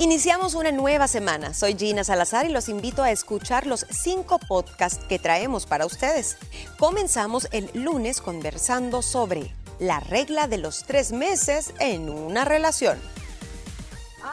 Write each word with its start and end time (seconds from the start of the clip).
Iniciamos 0.00 0.54
una 0.54 0.72
nueva 0.72 1.08
semana. 1.08 1.52
Soy 1.52 1.76
Gina 1.76 2.04
Salazar 2.04 2.46
y 2.46 2.48
los 2.48 2.70
invito 2.70 3.02
a 3.02 3.10
escuchar 3.10 3.66
los 3.66 3.84
cinco 3.90 4.38
podcasts 4.38 5.04
que 5.04 5.18
traemos 5.18 5.66
para 5.66 5.84
ustedes. 5.84 6.38
Comenzamos 6.78 7.48
el 7.52 7.68
lunes 7.74 8.22
conversando 8.22 9.02
sobre 9.02 9.54
la 9.78 10.00
regla 10.00 10.48
de 10.48 10.56
los 10.56 10.84
tres 10.84 11.12
meses 11.12 11.74
en 11.80 12.08
una 12.08 12.46
relación. 12.46 12.98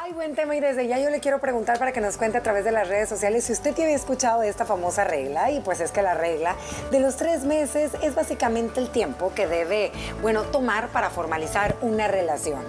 Ay, 0.07 0.13
buen 0.13 0.35
tema 0.35 0.55
y 0.55 0.61
desde 0.61 0.87
ya 0.87 0.99
yo 0.99 1.09
le 1.09 1.19
quiero 1.19 1.39
preguntar 1.39 1.79
para 1.79 1.91
que 1.91 1.99
nos 1.99 2.15
cuente 2.15 2.37
a 2.37 2.41
través 2.41 2.63
de 2.63 2.71
las 2.71 2.87
redes 2.87 3.09
sociales 3.09 3.43
si 3.43 3.51
usted 3.51 3.73
tiene 3.73 3.93
escuchado 3.93 4.39
de 4.39 4.47
esta 4.47 4.63
famosa 4.63 5.03
regla 5.03 5.51
y 5.51 5.59
pues 5.59 5.81
es 5.81 5.91
que 5.91 6.01
la 6.01 6.13
regla 6.13 6.55
de 6.91 7.01
los 7.01 7.17
tres 7.17 7.43
meses 7.43 7.91
es 8.01 8.15
básicamente 8.15 8.79
el 8.79 8.89
tiempo 8.89 9.33
que 9.35 9.47
debe, 9.47 9.91
bueno, 10.21 10.43
tomar 10.43 10.87
para 10.89 11.09
formalizar 11.09 11.75
una 11.81 12.07
relación. 12.07 12.61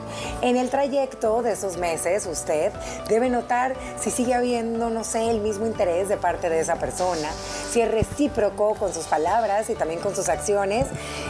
En 0.43 0.56
el 0.56 0.69
trayecto 0.69 1.43
de 1.43 1.52
esos 1.52 1.77
meses 1.77 2.27
usted 2.27 2.73
debe 3.09 3.30
notar 3.30 3.77
si 4.00 4.11
sigue 4.11 4.34
habiendo, 4.34 4.91
no 4.91 5.05
sé, 5.05 5.30
el 5.30 5.41
mismo 5.41 5.64
interés 5.64 6.09
de 6.09 6.16
parte 6.16 6.50
de 6.50 6.59
esa 6.59 6.75
persona, 6.80 7.28
si 7.68 7.80
es 7.80 7.90
recíproco 7.90 8.74
con 8.74 8.92
sus 8.92 9.06
palabras 9.06 9.70
y 9.70 9.74
también 9.74 10.00
con 10.00 10.14
sus 10.14 10.28
acciones 10.28 10.86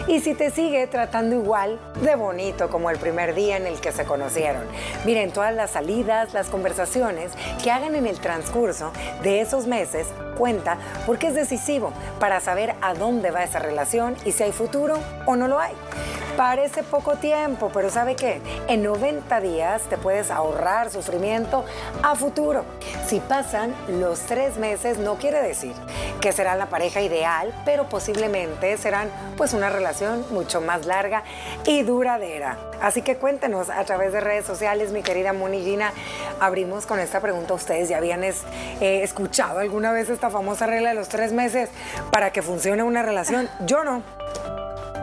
y 0.06 0.20
si 0.20 0.34
te 0.34 0.50
sigue 0.50 0.86
tratando 0.86 1.36
igual 1.36 1.78
de 2.00 2.14
bonito 2.16 2.70
como 2.70 2.90
el 2.90 2.98
primer 2.98 3.34
día 3.34 3.56
en 3.56 3.66
el 3.66 3.80
que 3.80 3.92
se 3.92 4.04
conocieron. 4.04 4.62
Miren, 5.04 5.32
todas 5.32 5.54
las 5.54 5.72
salidas, 5.72 6.32
las 6.34 6.48
conversaciones 6.48 7.32
que 7.62 7.70
hagan 7.70 7.94
en 7.94 8.06
el 8.06 8.20
transcurso 8.20 8.92
de 9.22 9.40
esos 9.40 9.66
meses 9.66 10.06
cuenta 10.38 10.78
porque 11.04 11.26
es 11.26 11.34
decisivo 11.34 11.92
para 12.20 12.40
saber 12.40 12.74
a 12.80 12.94
dónde 12.94 13.30
va 13.30 13.42
esa 13.44 13.58
relación 13.58 14.16
y 14.24 14.32
si 14.32 14.44
hay 14.44 14.52
futuro 14.52 14.98
o 15.26 15.36
no 15.36 15.48
lo 15.48 15.58
hay. 15.58 15.74
Parece 16.38 16.84
poco 16.84 17.16
tiempo, 17.16 17.68
pero 17.74 17.90
¿sabe 17.90 18.14
qué? 18.14 18.40
En 18.68 18.84
90 18.84 19.40
días 19.40 19.82
te 19.90 19.98
puedes 19.98 20.30
ahorrar 20.30 20.88
sufrimiento 20.88 21.64
a 22.00 22.14
futuro. 22.14 22.64
Si 23.08 23.18
pasan 23.18 23.74
los 23.88 24.20
tres 24.20 24.56
meses, 24.56 24.98
no 24.98 25.16
quiere 25.16 25.42
decir 25.42 25.74
que 26.20 26.30
será 26.30 26.54
la 26.54 26.66
pareja 26.66 27.00
ideal, 27.00 27.52
pero 27.64 27.88
posiblemente 27.88 28.76
serán 28.76 29.10
pues 29.36 29.52
una 29.52 29.68
relación 29.68 30.24
mucho 30.30 30.60
más 30.60 30.86
larga 30.86 31.24
y 31.64 31.82
duradera. 31.82 32.56
Así 32.80 33.02
que 33.02 33.16
cuéntenos 33.16 33.68
a 33.70 33.82
través 33.84 34.12
de 34.12 34.20
redes 34.20 34.46
sociales, 34.46 34.92
mi 34.92 35.02
querida 35.02 35.32
Moni 35.32 35.64
Gina. 35.64 35.92
Abrimos 36.38 36.86
con 36.86 37.00
esta 37.00 37.18
pregunta. 37.18 37.54
¿Ustedes 37.54 37.88
ya 37.88 37.96
habían 37.96 38.22
eh, 38.22 38.34
escuchado 38.80 39.58
alguna 39.58 39.90
vez 39.90 40.08
esta 40.08 40.27
famosa 40.30 40.66
regla 40.66 40.90
de 40.90 40.94
los 40.94 41.08
tres 41.08 41.32
meses 41.32 41.70
para 42.10 42.32
que 42.32 42.42
funcione 42.42 42.82
una 42.82 43.02
relación? 43.02 43.48
Yo 43.60 43.84
no. 43.84 44.02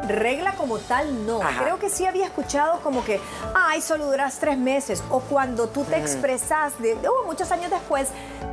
Regla 0.08 0.54
como 0.54 0.78
tal, 0.78 1.26
no. 1.26 1.40
Creo 1.60 1.80
que 1.80 1.90
sí 1.90 2.06
había 2.06 2.26
escuchado 2.26 2.80
como 2.82 3.04
que, 3.04 3.20
ay, 3.56 3.82
solo 3.82 4.06
duras 4.06 4.38
tres 4.40 4.58
meses. 4.58 5.04
O 5.10 5.20
cuando 5.22 5.68
tú 5.68 5.84
te 5.84 5.98
expresas 5.98 6.80
de, 6.80 6.96
oh, 7.08 7.26
muchos 7.26 7.52
años 7.52 7.72
después, 7.72 8.10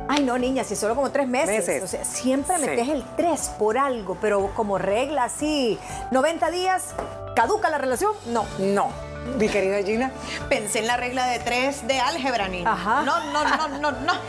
ay, 0.07 0.23
no, 0.23 0.37
niña, 0.37 0.63
si 0.63 0.75
solo 0.75 0.95
como 0.95 1.11
tres 1.11 1.27
meses. 1.27 1.83
O 1.83 1.87
sea, 1.87 2.03
siempre 2.05 2.57
metes 2.57 2.89
el 2.89 3.03
tres 3.15 3.51
por 3.59 3.77
algo, 3.77 4.17
pero 4.19 4.51
como 4.55 4.77
regla, 4.77 5.29
sí. 5.29 5.77
90 6.11 6.49
días, 6.49 6.95
¿caduca 7.35 7.69
la 7.69 7.77
relación? 7.77 8.13
No. 8.27 8.45
No. 8.57 9.12
Mi 9.37 9.47
querida 9.47 9.81
Gina. 9.83 10.11
Pensé 10.49 10.79
en 10.79 10.87
la 10.87 10.97
regla 10.97 11.27
de 11.27 11.39
tres 11.39 11.87
de 11.87 11.99
álgebra, 11.99 12.47
niña. 12.47 12.71
Ajá. 12.71 13.03
No, 13.03 13.31
no, 13.31 13.43
no, 13.43 13.67
no, 13.79 13.91
no. 13.91 14.13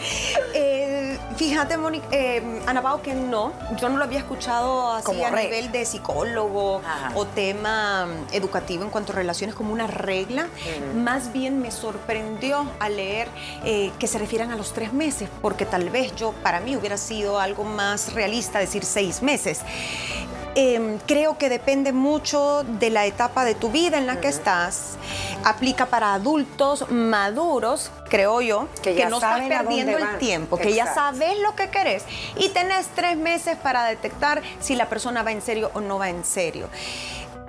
Eh, 0.57 1.19
fíjate, 1.37 1.77
Mónica, 1.77 2.07
eh, 2.13 2.61
Ana 2.67 2.81
Pao, 2.81 3.03
que 3.03 3.13
no. 3.13 3.53
Yo 3.77 3.89
no 3.89 3.99
lo 3.99 4.05
había 4.05 4.21
escuchado 4.21 4.93
así 4.93 5.21
a 5.21 5.31
nivel 5.31 5.73
de 5.73 5.85
psicólogo 5.85 6.81
o 7.15 7.27
tema 7.27 8.07
mm, 8.07 8.35
educativo 8.35 8.85
en 8.85 8.91
cuanto 8.91 9.13
a 9.13 9.17
relaciones 9.17 9.57
como 9.57 9.73
una 9.73 9.89
regla. 9.89 10.47
Más 10.95 11.33
bien 11.33 11.61
me 11.61 11.73
sorprendió 11.73 12.67
al 12.79 12.97
leer 12.97 13.29
eh, 13.65 13.91
que 13.99 14.07
se 14.07 14.19
refieran 14.19 14.53
a 14.53 14.57
los 14.57 14.73
tres 14.73 14.93
meses, 14.93 15.29
porque 15.43 15.67
tal 15.67 15.91
vez 15.91 16.15
yo, 16.15 16.33
para 16.43 16.61
mí, 16.61 16.77
hubiera 16.77 16.97
sido 16.97 17.41
algo 17.41 17.65
más 17.65 18.15
realista 18.15 18.61
decir 18.61 18.85
seis 18.85 19.23
meses. 19.23 19.61
Em, 20.57 20.99
creo 21.07 21.37
que 21.37 21.49
depende 21.49 21.93
mucho 21.93 22.63
de 22.65 22.91
la 22.91 23.07
etapa 23.07 23.45
de 23.45 23.55
tu 23.55 23.71
vida 23.71 23.99
en 23.99 24.07
la 24.07 24.21
que 24.21 24.29
estás. 24.29 24.97
Aplica 25.45 25.87
para 25.87 26.15
adultos 26.15 26.91
maduros, 26.91 27.91
creo 28.09 28.41
yo, 28.41 28.69
que, 28.83 29.05
no 29.07 29.17
estás 29.17 29.43
perdiendo 29.49 29.99
el 29.99 30.19
tiempo, 30.19 30.57
que 30.57 30.73
ya 30.73 30.95
sabes 30.95 31.39
lo 31.41 31.57
que 31.57 31.71
querés 31.71 32.05
y 32.37 32.51
tenés 32.51 32.87
tres 32.95 33.17
meses 33.17 33.57
para 33.57 33.85
detectar 33.85 34.43
si 34.61 34.77
la 34.77 34.89
persona 34.89 35.23
va 35.23 35.33
en 35.33 35.43
serio 35.43 35.71
o 35.75 35.81
no 35.81 35.99
va 35.99 36.09
en 36.09 36.25
serio. 36.25 36.69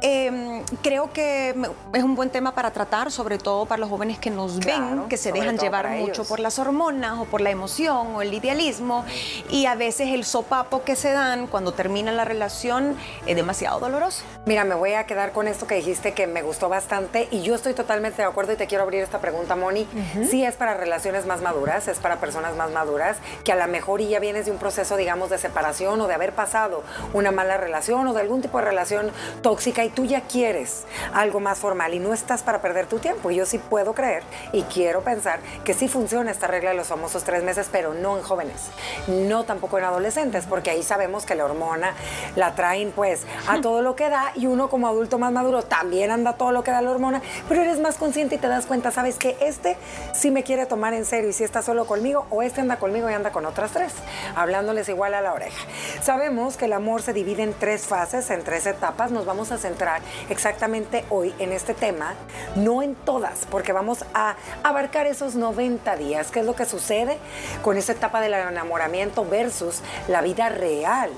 Em, 0.07 0.61
creo 0.83 1.11
que 1.11 1.55
es 1.93 2.03
un 2.03 2.13
buen 2.13 2.29
tema 2.29 2.53
para 2.53 2.69
tratar, 2.69 3.11
sobre 3.11 3.39
todo 3.39 3.65
para 3.65 3.79
los 3.79 3.89
jóvenes 3.89 4.19
que 4.19 4.29
nos 4.29 4.59
ven, 4.59 5.07
que 5.09 5.17
se 5.17 5.31
dejan 5.31 5.57
llevar 5.57 5.89
mucho 5.97 6.25
por 6.25 6.39
las 6.39 6.59
hormonas 6.59 7.17
o 7.17 7.25
por 7.25 7.41
la 7.41 7.49
emoción 7.49 8.13
o 8.13 8.21
el 8.21 8.31
idealismo 8.31 9.03
y 9.49 9.65
a 9.65 9.73
veces 9.73 10.09
el 10.09 10.23
sopapo 10.23 10.83
que 10.83 10.95
se 10.95 11.11
dan 11.11 11.47
cuando 11.47 11.71
termina 11.71 12.11
la 12.11 12.23
relación 12.23 12.95
es 13.25 13.35
demasiado 13.35 13.79
doloroso. 13.79 14.21
Mira, 14.45 14.63
me 14.63 14.75
voy 14.75 14.93
a 14.93 15.07
quedar 15.07 15.31
con 15.31 15.47
esto 15.47 15.65
que 15.65 15.73
dijiste 15.73 16.13
que 16.13 16.27
me 16.27 16.43
gustó 16.43 16.69
bastante 16.69 17.27
y 17.31 17.41
yo 17.41 17.55
estoy 17.55 17.73
totalmente 17.73 18.21
de 18.21 18.27
acuerdo 18.27 18.53
y 18.53 18.57
te 18.57 18.67
quiero 18.67 18.83
abrir 18.83 19.01
esta 19.01 19.17
pregunta, 19.17 19.55
Moni. 19.55 19.87
Sí 20.29 20.45
es 20.45 20.53
para 20.53 20.75
relaciones 20.75 21.25
más 21.25 21.41
maduras, 21.41 21.87
es 21.87 21.97
para 21.97 22.17
personas 22.17 22.55
más 22.55 22.69
maduras 22.69 23.17
que 23.43 23.51
a 23.51 23.55
lo 23.55 23.67
mejor 23.67 24.01
ya 24.01 24.19
vienes 24.19 24.45
de 24.45 24.51
un 24.51 24.59
proceso, 24.59 24.97
digamos, 24.97 25.31
de 25.31 25.39
separación 25.39 25.99
o 25.99 26.05
de 26.05 26.13
haber 26.13 26.33
pasado 26.33 26.83
una 27.13 27.31
mala 27.31 27.57
relación 27.57 28.05
o 28.05 28.13
de 28.13 28.21
algún 28.21 28.43
tipo 28.43 28.59
de 28.59 28.65
relación 28.65 29.09
tóxica 29.41 29.83
y 29.83 29.94
tú 29.95 30.05
ya 30.05 30.21
quieres 30.21 30.83
algo 31.13 31.39
más 31.39 31.57
formal 31.57 31.93
y 31.93 31.99
no 31.99 32.13
estás 32.13 32.43
para 32.43 32.61
perder 32.61 32.85
tu 32.85 32.99
tiempo. 32.99 33.31
Yo 33.31 33.45
sí 33.45 33.57
puedo 33.57 33.95
creer 33.95 34.23
y 34.51 34.63
quiero 34.63 35.01
pensar 35.01 35.39
que 35.63 35.73
sí 35.73 35.87
funciona 35.87 36.31
esta 36.31 36.47
regla 36.47 36.71
de 36.71 36.75
los 36.75 36.87
famosos 36.87 37.23
tres 37.23 37.43
meses, 37.43 37.69
pero 37.71 37.93
no 37.93 38.17
en 38.17 38.23
jóvenes, 38.23 38.67
no 39.07 39.45
tampoco 39.45 39.77
en 39.77 39.85
adolescentes, 39.85 40.45
porque 40.47 40.69
ahí 40.69 40.83
sabemos 40.83 41.25
que 41.25 41.35
la 41.35 41.45
hormona 41.45 41.93
la 42.35 42.53
traen 42.55 42.91
pues 42.91 43.21
a 43.47 43.61
todo 43.61 43.81
lo 43.81 43.95
que 43.95 44.09
da 44.09 44.31
y 44.35 44.47
uno 44.47 44.69
como 44.69 44.87
adulto 44.87 45.17
más 45.17 45.31
maduro 45.31 45.63
también 45.63 46.11
anda 46.11 46.33
todo 46.33 46.51
lo 46.51 46.63
que 46.63 46.71
da 46.71 46.81
la 46.81 46.91
hormona, 46.91 47.21
pero 47.47 47.61
eres 47.61 47.79
más 47.79 47.95
consciente 47.95 48.35
y 48.35 48.37
te 48.37 48.47
das 48.47 48.65
cuenta, 48.65 48.91
sabes 48.91 49.17
que 49.17 49.37
este 49.39 49.77
sí 50.13 50.29
me 50.29 50.43
quiere 50.43 50.65
tomar 50.65 50.93
en 50.93 51.05
serio 51.05 51.29
y 51.29 51.33
si 51.33 51.43
está 51.43 51.61
solo 51.61 51.85
conmigo 51.85 52.27
o 52.29 52.41
este 52.41 52.61
anda 52.61 52.77
conmigo 52.77 53.09
y 53.09 53.13
anda 53.13 53.31
con 53.31 53.45
otras 53.45 53.71
tres, 53.71 53.93
hablándoles 54.35 54.89
igual 54.89 55.13
a 55.13 55.21
la 55.21 55.33
oreja. 55.33 55.65
Sabemos 56.01 56.57
que 56.57 56.65
el 56.65 56.73
amor 56.73 57.01
se 57.01 57.13
divide 57.13 57.43
en 57.43 57.53
tres 57.53 57.87
fases, 57.87 58.29
en 58.29 58.43
tres 58.43 58.65
etapas, 58.65 59.11
nos 59.11 59.25
vamos 59.25 59.51
a 59.51 59.57
centrar 59.57 59.84
exactamente 60.29 61.05
hoy 61.09 61.33
en 61.39 61.51
este 61.51 61.73
tema, 61.73 62.13
no 62.55 62.81
en 62.81 62.95
todas, 62.95 63.45
porque 63.49 63.73
vamos 63.73 64.05
a 64.13 64.35
abarcar 64.63 65.07
esos 65.07 65.35
90 65.35 65.95
días, 65.97 66.31
qué 66.31 66.39
es 66.39 66.45
lo 66.45 66.55
que 66.55 66.65
sucede 66.65 67.17
con 67.61 67.77
esa 67.77 67.91
etapa 67.91 68.21
del 68.21 68.33
enamoramiento 68.33 69.25
versus 69.25 69.81
la 70.07 70.21
vida 70.21 70.49
real, 70.49 71.09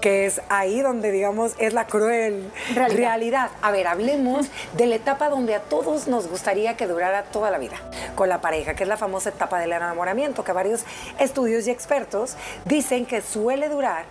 que 0.00 0.26
es 0.26 0.40
ahí 0.48 0.80
donde, 0.80 1.10
digamos, 1.12 1.54
es 1.58 1.72
la 1.72 1.86
cruel 1.86 2.50
realidad. 2.74 3.50
A 3.62 3.70
ver, 3.70 3.86
hablemos 3.86 4.46
de 4.76 4.86
la 4.86 4.96
etapa 4.96 5.28
donde 5.28 5.54
a 5.54 5.60
todos 5.60 6.08
nos 6.08 6.28
gustaría 6.28 6.76
que 6.76 6.86
durara 6.86 7.24
toda 7.24 7.50
la 7.50 7.58
vida 7.58 7.76
con 8.14 8.28
la 8.28 8.40
pareja, 8.40 8.74
que 8.74 8.82
es 8.82 8.88
la 8.88 8.96
famosa 8.96 9.30
etapa 9.30 9.58
del 9.60 9.72
enamoramiento, 9.72 10.44
que 10.44 10.52
varios 10.52 10.84
estudios 11.18 11.66
y 11.66 11.70
expertos 11.70 12.36
dicen 12.64 13.06
que 13.06 13.20
suele 13.20 13.68
durar 13.68 14.04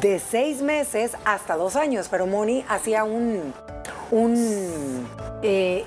de 0.00 0.18
seis 0.18 0.62
meses 0.62 1.12
hasta 1.24 1.56
dos 1.56 1.76
años, 1.76 2.08
pero 2.10 2.26
Moni 2.26 2.64
hacía 2.68 3.04
un, 3.04 3.45
un 4.10 5.06
eh, 5.42 5.84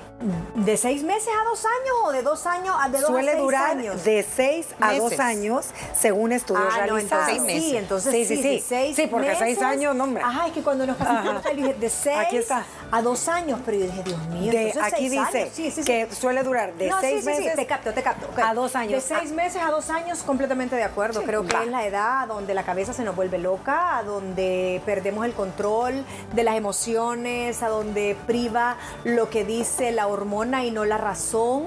¿De 0.54 0.76
seis 0.76 1.02
meses 1.02 1.28
a 1.40 1.44
dos 1.44 1.64
años 1.64 1.94
o 2.04 2.12
de 2.12 2.22
dos 2.22 2.46
años 2.46 2.76
a 2.78 2.88
de 2.90 2.98
dos 3.00 3.08
Suele 3.08 3.30
a 3.30 3.32
seis 3.32 3.42
durar 3.42 3.70
años? 3.70 4.04
de 4.04 4.22
seis 4.22 4.66
a 4.78 4.94
dos 4.94 5.18
años, 5.18 5.66
según 5.98 6.32
estudios 6.32 6.66
ah, 6.70 6.86
no, 6.86 6.94
realizados. 6.96 7.28
entonces 7.30 7.62
sí, 7.62 7.76
entonces 7.76 8.12
sí, 8.12 8.24
sí, 8.26 8.42
sí. 8.42 8.64
seis 8.66 8.96
sí, 8.96 9.06
porque 9.06 9.28
meses, 9.28 9.42
seis 9.42 9.62
años, 9.62 9.94
no, 9.96 10.04
hombre. 10.04 10.22
Ajá, 10.22 10.48
es 10.48 10.52
que 10.52 10.62
cuando 10.62 10.86
nos 10.86 10.98
casamos 10.98 11.42
dije 11.56 11.72
de 11.74 11.88
seis 11.88 12.18
Aquí 12.18 12.36
está. 12.36 12.66
a 12.90 13.00
dos 13.00 13.28
años, 13.28 13.60
pero 13.64 13.78
yo 13.78 13.86
dije, 13.86 14.02
Dios 14.02 14.26
mío, 14.28 14.52
De, 14.52 14.68
entonces 14.68 14.92
aquí 14.92 15.08
seis 15.08 15.10
dice 15.10 15.38
años. 15.38 15.50
Sí, 15.54 15.70
sí, 15.70 15.82
sí. 15.82 15.84
que 15.84 16.14
suele 16.14 16.42
durar 16.42 16.74
de 16.74 16.88
no, 16.90 17.00
seis 17.00 17.14
sí, 17.14 17.20
sí, 17.20 17.26
meses 17.26 17.52
sí, 17.52 17.56
te 17.56 17.66
capto, 17.66 17.94
te 17.94 18.02
capto. 18.02 18.26
a 18.42 18.52
dos 18.52 18.76
años. 18.76 18.92
De 18.92 19.00
seis 19.00 19.32
meses 19.32 19.62
a 19.62 19.70
dos 19.70 19.88
años, 19.88 20.22
completamente 20.22 20.76
de 20.76 20.84
acuerdo. 20.84 21.22
Creo 21.22 21.46
que 21.46 21.56
va. 21.56 21.62
es 21.62 21.70
la 21.70 21.86
edad 21.86 22.28
donde 22.28 22.52
la 22.52 22.64
cabeza 22.64 22.92
se 22.92 23.04
nos 23.04 23.16
vuelve 23.16 23.38
loca, 23.38 23.96
a 23.96 24.02
donde 24.02 24.82
perdemos 24.84 25.24
el 25.24 25.32
control 25.32 26.04
de 26.34 26.44
las 26.44 26.56
emociones, 26.56 27.62
a 27.62 27.68
donde 27.68 28.18
priva 28.26 28.76
lo 29.04 29.30
que 29.30 29.44
dice 29.44 29.92
la 29.92 30.09
hormona 30.10 30.64
y 30.64 30.70
no 30.70 30.84
la 30.84 30.98
razón. 30.98 31.64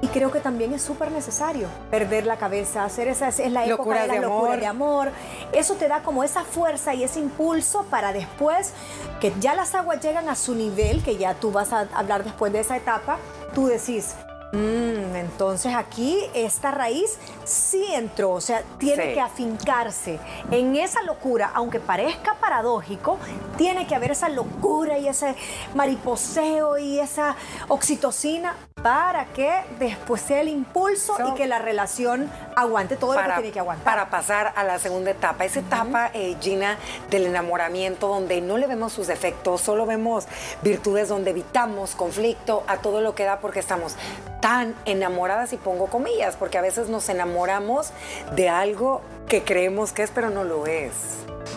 Y 0.00 0.08
creo 0.08 0.32
que 0.32 0.40
también 0.40 0.72
es 0.72 0.82
súper 0.82 1.12
necesario 1.12 1.68
perder 1.88 2.26
la 2.26 2.36
cabeza, 2.36 2.82
hacer 2.84 3.06
esa, 3.06 3.28
es 3.28 3.38
la 3.52 3.64
época 3.64 3.76
Locuras 3.76 4.02
de 4.02 4.08
la 4.08 4.14
de 4.14 4.20
locura 4.20 4.52
amor. 4.54 4.60
de 4.60 4.66
amor. 4.66 5.10
Eso 5.52 5.74
te 5.74 5.86
da 5.86 6.02
como 6.02 6.24
esa 6.24 6.42
fuerza 6.42 6.92
y 6.92 7.04
ese 7.04 7.20
impulso 7.20 7.84
para 7.88 8.12
después 8.12 8.72
que 9.20 9.32
ya 9.38 9.54
las 9.54 9.76
aguas 9.76 10.00
llegan 10.00 10.28
a 10.28 10.34
su 10.34 10.56
nivel, 10.56 11.04
que 11.04 11.16
ya 11.16 11.34
tú 11.34 11.52
vas 11.52 11.72
a 11.72 11.86
hablar 11.94 12.24
después 12.24 12.52
de 12.52 12.58
esa 12.58 12.76
etapa, 12.76 13.18
tú 13.54 13.68
decís, 13.68 14.16
"Mm, 14.52 15.16
entonces 15.16 15.74
aquí 15.74 16.18
esta 16.34 16.70
raíz 16.70 17.18
sí 17.44 17.84
entró, 17.94 18.30
o 18.32 18.40
sea, 18.40 18.62
tiene 18.78 19.08
Sí. 19.08 19.14
que 19.14 19.20
afincarse 19.20 20.20
en 20.50 20.76
esa 20.76 21.02
locura, 21.02 21.50
aunque 21.54 21.80
parezca 21.80 22.34
paradójico, 22.34 23.18
tiene 23.56 23.86
que 23.86 23.94
haber 23.94 24.10
esa 24.10 24.28
locura 24.28 24.98
y 24.98 25.08
ese 25.08 25.34
mariposeo 25.74 26.78
y 26.78 26.98
esa 26.98 27.34
oxitocina 27.68 28.54
para 28.82 29.26
que 29.26 29.52
después 29.78 30.20
sea 30.20 30.40
el 30.40 30.48
impulso 30.48 31.14
y 31.28 31.34
que 31.34 31.46
la 31.46 31.58
relación 31.58 32.30
aguante 32.56 32.96
todo 32.96 33.14
lo 33.14 33.20
que 33.20 33.32
tiene 33.34 33.52
que 33.52 33.60
aguantar. 33.60 33.84
Para 33.84 34.10
pasar 34.10 34.52
a 34.56 34.64
la 34.64 34.78
segunda 34.78 35.10
etapa. 35.12 35.44
Esa 35.44 35.60
etapa, 35.60 36.10
eh, 36.14 36.36
Gina, 36.40 36.76
del 37.10 37.26
enamoramiento, 37.26 38.08
donde 38.08 38.40
no 38.40 38.58
le 38.58 38.66
vemos 38.66 38.92
sus 38.92 39.06
defectos, 39.06 39.60
solo 39.60 39.86
vemos 39.86 40.26
virtudes 40.62 41.08
donde 41.08 41.30
evitamos 41.30 41.94
conflicto 41.94 42.64
a 42.66 42.78
todo 42.78 43.00
lo 43.00 43.14
que 43.14 43.24
da 43.24 43.38
porque 43.38 43.60
estamos 43.60 43.96
tan 44.40 44.74
enamoradas, 44.84 45.52
y 45.52 45.56
pongo 45.56 45.86
comillas, 45.86 46.34
porque 46.36 46.58
a 46.58 46.62
veces 46.62 46.88
nos 46.88 47.08
enamoramos 47.08 47.92
de 48.34 48.48
algo 48.48 49.00
que 49.28 49.44
creemos 49.44 49.92
que 49.92 50.02
es, 50.02 50.10
pero 50.10 50.30
no 50.30 50.42
lo 50.44 50.66
es. 50.66 50.92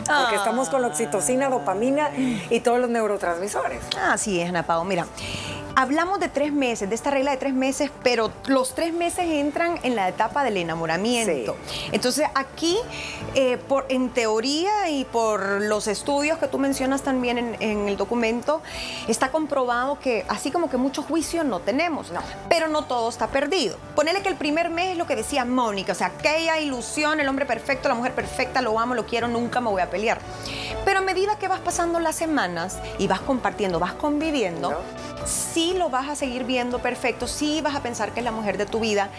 Porque 0.06 0.36
estamos 0.36 0.70
con 0.70 0.82
la 0.82 0.90
oxitocina, 0.90 1.50
dopamina 1.50 2.12
y 2.16 2.60
todos 2.60 2.80
los 2.80 2.90
neurotransmisores. 2.90 3.82
Así 4.00 4.40
es, 4.40 4.50
Ana 4.50 4.64
Pao. 4.64 4.84
Mira, 4.84 5.08
Hablamos 5.78 6.22
de 6.22 6.30
tres 6.30 6.54
meses, 6.54 6.88
de 6.88 6.96
esta 6.96 7.12
regla 7.12 7.32
de 7.32 7.38
tres 7.38 7.54
meses, 7.54 7.92
pero 8.02 8.32
los 8.48 8.74
tres 8.76 8.94
meses 8.94 9.26
entran 9.28 9.78
en 9.84 9.98
la 9.98 10.08
etapa 10.08 10.46
del 10.46 10.56
enamoramiento. 10.56 11.58
Entonces 11.92 12.28
aquí, 12.34 12.78
eh, 13.34 13.58
por, 13.58 13.86
en 13.90 14.10
teoría 14.10 14.90
y 14.90 15.04
por 15.04 15.62
los 15.62 15.88
estudios 15.88 16.38
que 16.38 16.48
tú 16.48 16.60
mencionas 16.60 17.02
también 17.02 17.58
en, 17.60 17.90
el 17.90 17.98
documento, 17.98 18.62
está 19.10 19.32
comprobado 19.32 20.00
que 20.00 20.24
así 20.30 20.50
como 20.50 20.70
que 20.70 20.78
muchos 20.78 21.04
juicios 21.04 21.44
no 21.44 21.60
tenemos, 21.60 22.10
no. 22.10 22.22
pero 22.48 22.70
no 22.70 22.86
todo 22.86 23.10
está 23.10 23.28
perdido. 23.28 23.76
Ponele 23.96 24.22
que 24.22 24.30
el 24.30 24.38
primer 24.38 24.70
mes 24.70 24.94
es 24.94 24.98
lo 24.98 25.06
que 25.06 25.18
decía 25.18 25.44
Mónica, 25.44 25.92
o 25.92 25.96
sea, 25.96 26.08
aquella 26.08 26.58
ilusión, 26.58 27.20
el 27.20 27.28
hombre 27.28 27.46
perfecto, 27.46 27.90
la 27.90 27.96
mujer 27.96 28.14
perfecta, 28.14 28.62
lo 28.62 28.80
amo, 28.80 28.96
lo 28.96 29.06
quiero, 29.06 29.28
nunca 29.28 29.60
me 29.60 29.70
voy 29.70 29.82
a 29.82 29.90
pelear. 29.90 30.20
Pero 30.86 31.00
a 31.00 31.02
medida 31.02 31.38
que 31.38 31.50
vas 31.50 31.60
pasando 31.60 32.00
las 32.00 32.16
semanas 32.16 32.78
y 32.98 33.08
vas 33.08 33.20
compartiendo, 33.20 33.78
vas 33.80 33.94
conviviendo, 33.94 34.82
sí 35.26 35.74
lo 35.76 35.90
vas 35.90 36.10
a 36.10 36.16
seguir 36.16 36.44
viendo 36.44 36.80
perfecto, 36.80 37.28
sí 37.28 37.62
vas 37.62 37.76
a 37.76 37.82
pensar 37.82 38.14
que 38.14 38.20
es 38.20 38.24
la 38.24 38.32
mujer 38.32 38.58
de 38.58 38.66
tu 38.66 38.80
vida, 38.80 39.10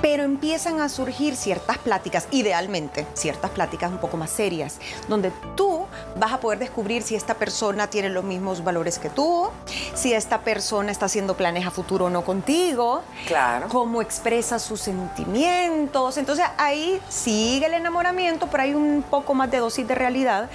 pero 0.00 0.22
empiezan 0.22 0.80
a 0.80 0.88
surgir 0.88 1.34
ciertas 1.34 1.78
pláticas, 1.78 2.28
idealmente, 2.30 3.06
ciertas 3.14 3.50
pláticas 3.50 3.90
un 3.90 3.98
poco 3.98 4.16
más 4.16 4.30
serias, 4.30 4.78
donde 5.08 5.32
tú 5.56 5.86
vas 6.18 6.32
a 6.32 6.40
poder 6.40 6.58
descubrir 6.58 7.02
si 7.02 7.14
esta 7.14 7.34
persona 7.34 7.88
tiene 7.88 8.08
los 8.08 8.24
mismos 8.24 8.64
valores 8.64 8.98
que 8.98 9.08
tú, 9.08 9.48
si 9.94 10.12
esta 10.12 10.40
persona 10.40 10.90
está 10.92 11.06
haciendo 11.06 11.34
planes 11.34 11.66
a 11.66 11.70
futuro 11.70 12.06
o 12.06 12.10
no 12.10 12.24
contigo, 12.24 13.02
claro. 13.26 13.68
cómo 13.68 14.02
expresa 14.02 14.58
sus 14.58 14.80
sentimientos. 14.80 16.16
Entonces 16.16 16.44
ahí 16.56 17.00
sigue 17.08 17.66
el 17.66 17.74
enamoramiento, 17.74 18.48
pero 18.48 18.62
hay 18.62 18.74
un 18.74 19.04
poco 19.08 19.34
más 19.34 19.50
de 19.50 19.58
dosis 19.58 19.86
de 19.86 19.94
realidad, 19.94 20.50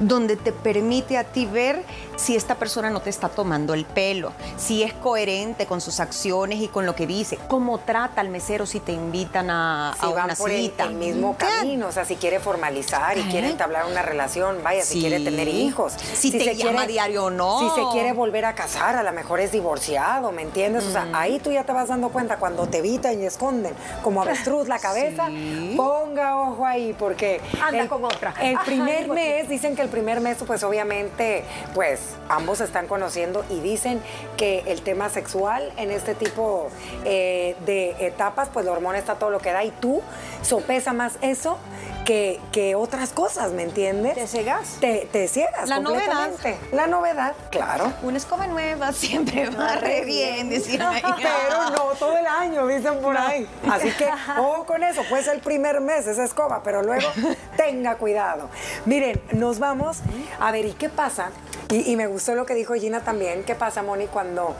donde 0.00 0.36
te 0.36 0.52
permite 0.52 1.18
a 1.18 1.24
ti 1.24 1.46
ver 1.46 1.84
si 2.16 2.36
esta 2.36 2.56
persona 2.56 2.90
no 2.90 3.00
te 3.00 3.10
está 3.10 3.28
tomando 3.28 3.74
el 3.74 3.84
pelo, 3.84 4.32
si 4.56 4.82
es 4.82 4.92
coherente 4.92 5.66
con 5.66 5.80
sus 5.80 6.00
acciones 6.00 6.60
y 6.60 6.68
con 6.68 6.86
lo 6.86 6.94
que 6.94 7.06
dice, 7.06 7.38
cómo 7.48 7.78
trata 7.78 8.20
al 8.20 8.28
mesero 8.28 8.66
si 8.66 8.80
te 8.80 8.92
invitan 8.92 9.50
a, 9.50 9.94
si 10.00 10.06
van 10.06 10.24
una 10.24 10.34
por 10.34 10.50
El, 10.50 10.72
mismo 10.94 11.36
camino, 11.36 11.88
o 11.88 11.92
sea, 11.92 12.04
si 12.04 12.16
quiere 12.16 12.40
formalizar 12.40 13.18
y 13.18 13.22
quiere 13.24 13.50
entablar 13.50 13.86
una 13.86 14.02
relación, 14.02 14.62
vaya, 14.62 14.82
si 14.82 15.03
quiere 15.08 15.22
tener 15.22 15.48
hijos. 15.48 15.92
Si, 15.92 16.30
te 16.30 16.44
se 16.44 16.56
llama 16.56 16.86
diario 16.86 17.24
o 17.24 17.30
no. 17.30 17.60
Si 17.60 17.80
se 17.80 17.86
quiere 17.92 18.12
volver 18.12 18.46
a 18.46 18.54
casar, 18.54 18.96
a 18.96 19.02
lo 19.02 19.12
mejor 19.12 19.40
es 19.40 19.52
divorciado, 19.52 20.32
¿me 20.32 20.42
entiendes? 20.42 20.84
O 20.84 20.90
sea, 20.90 21.08
ahí 21.12 21.38
tú 21.38 21.52
ya 21.52 21.64
te 21.64 21.72
vas 21.72 21.88
dando 21.88 22.08
cuenta 22.08 22.38
cuando 22.38 22.66
te 22.66 22.78
evitan 22.78 23.20
y 23.20 23.26
esconden 23.26 23.74
como 24.02 24.22
avestruz 24.22 24.66
la 24.66 24.78
cabeza, 24.78 25.28
ponga 25.76 26.40
ojo 26.40 26.64
ahí, 26.64 26.94
porque... 26.98 27.40
Anda 27.62 27.88
con 27.88 28.04
otra. 28.04 28.34
El 28.40 28.58
primer 28.64 29.08
mes, 29.08 29.48
dicen 29.48 29.76
que 29.76 29.82
el 29.82 29.88
primer 29.88 30.20
mes, 30.20 30.38
pues 30.46 30.62
obviamente, 30.62 31.44
pues 31.74 32.00
ambos 32.28 32.58
se 32.58 32.64
están 32.64 32.86
conociendo 32.86 33.44
y 33.50 33.60
dicen 33.60 34.00
que 34.36 34.64
el 34.66 34.82
tema 34.82 35.10
sexual 35.10 35.72
en 35.76 35.90
este 35.90 36.14
tipo 36.14 36.68
eh, 37.04 37.56
de 37.66 37.94
etapas, 38.06 38.48
pues 38.52 38.64
lo 38.64 38.72
hormona 38.72 38.98
está 38.98 39.16
todo 39.16 39.30
lo 39.30 39.38
que 39.38 39.52
da 39.52 39.64
y 39.64 39.70
tú 39.70 40.00
sopesa 40.42 40.92
más 40.92 41.18
eso 41.20 41.58
que, 42.04 42.40
que 42.52 42.74
otras 42.74 43.10
cosas, 43.10 43.52
¿me 43.52 43.62
entiendes? 43.62 44.14
¿Te 44.14 44.26
ciegas? 44.26 44.76
Te, 44.80 44.93
te 45.00 45.28
ciegas. 45.28 45.68
La 45.68 45.80
novedad. 45.80 46.30
La 46.72 46.86
novedad, 46.86 47.34
claro. 47.50 47.92
Una 48.02 48.16
escoba 48.16 48.46
nueva 48.46 48.92
siempre 48.92 49.48
va 49.50 49.76
re 49.76 50.04
bien, 50.04 50.50
Pero 50.66 51.70
no 51.70 51.84
todo 51.98 52.16
el 52.16 52.26
año, 52.26 52.66
dicen 52.66 53.00
por 53.00 53.16
ahí. 53.16 53.48
Así 53.70 53.90
que, 53.92 54.08
ojo 54.38 54.64
con 54.66 54.82
eso, 54.82 55.02
pues 55.08 55.26
el 55.28 55.40
primer 55.40 55.80
mes 55.80 56.06
esa 56.06 56.24
escoba, 56.24 56.62
pero 56.62 56.82
luego 56.82 57.08
tenga 57.56 57.96
cuidado. 57.96 58.48
Miren, 58.84 59.20
nos 59.32 59.58
vamos 59.58 59.98
a 60.40 60.50
ver, 60.50 60.66
¿y 60.66 60.72
qué 60.72 60.88
pasa? 60.88 61.30
Y, 61.70 61.90
y 61.90 61.96
me 61.96 62.06
gustó 62.06 62.34
lo 62.34 62.46
que 62.46 62.54
dijo 62.54 62.74
Gina 62.74 63.00
también. 63.00 63.44
¿Qué 63.44 63.54
pasa, 63.54 63.82
Moni, 63.82 64.06
cuando 64.06 64.54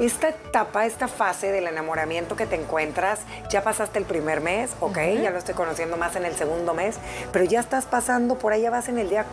esta 0.00 0.28
etapa, 0.28 0.86
esta 0.86 1.08
fase 1.08 1.50
del 1.50 1.66
enamoramiento 1.66 2.36
que 2.36 2.46
te 2.46 2.56
encuentras, 2.56 3.20
ya 3.50 3.62
pasaste 3.62 3.98
el 3.98 4.04
primer 4.04 4.40
mes, 4.40 4.70
ok, 4.80 4.98
ya 5.22 5.30
lo 5.30 5.38
estoy 5.38 5.54
conociendo 5.54 5.96
más 5.96 6.16
en 6.16 6.24
el 6.24 6.34
segundo 6.34 6.74
mes, 6.74 6.96
pero 7.32 7.44
ya 7.44 7.60
estás 7.60 7.86
pasando, 7.86 8.38
por 8.38 8.52
ahí 8.52 8.62
ya 8.62 8.70
vas 8.70 8.88
en 8.88 8.98
el 8.98 9.08
día, 9.08 9.24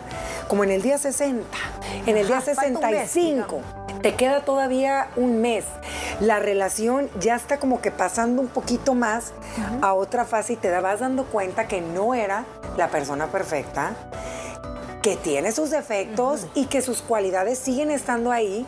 como 0.48 0.64
en 0.64 0.70
el 0.70 0.82
día 0.82 0.98
60, 0.98 1.46
en 2.06 2.16
el 2.16 2.26
día 2.26 2.40
65. 2.40 3.60
te 4.02 4.14
queda 4.14 4.44
todavía 4.44 5.08
un 5.16 5.40
mes. 5.40 5.64
La 6.20 6.38
relación 6.38 7.10
ya 7.20 7.36
está 7.36 7.58
como 7.58 7.80
que 7.80 7.90
pasando 7.90 8.40
un 8.40 8.48
poquito 8.48 8.94
más 8.94 9.32
a 9.82 9.94
otra 9.94 10.24
fase 10.24 10.54
y 10.54 10.56
te 10.56 10.70
vas 10.80 11.00
dando 11.00 11.24
cuenta 11.24 11.68
que 11.68 11.80
no 11.80 12.14
era 12.14 12.44
la 12.76 12.88
persona 12.88 13.26
perfecta, 13.28 13.94
que 15.02 15.16
tiene 15.16 15.52
sus 15.52 15.70
defectos 15.70 16.46
y 16.54 16.66
que 16.66 16.82
sus 16.82 17.00
cualidades 17.00 17.58
siguen 17.58 17.90
estando 17.90 18.32
ahí, 18.32 18.66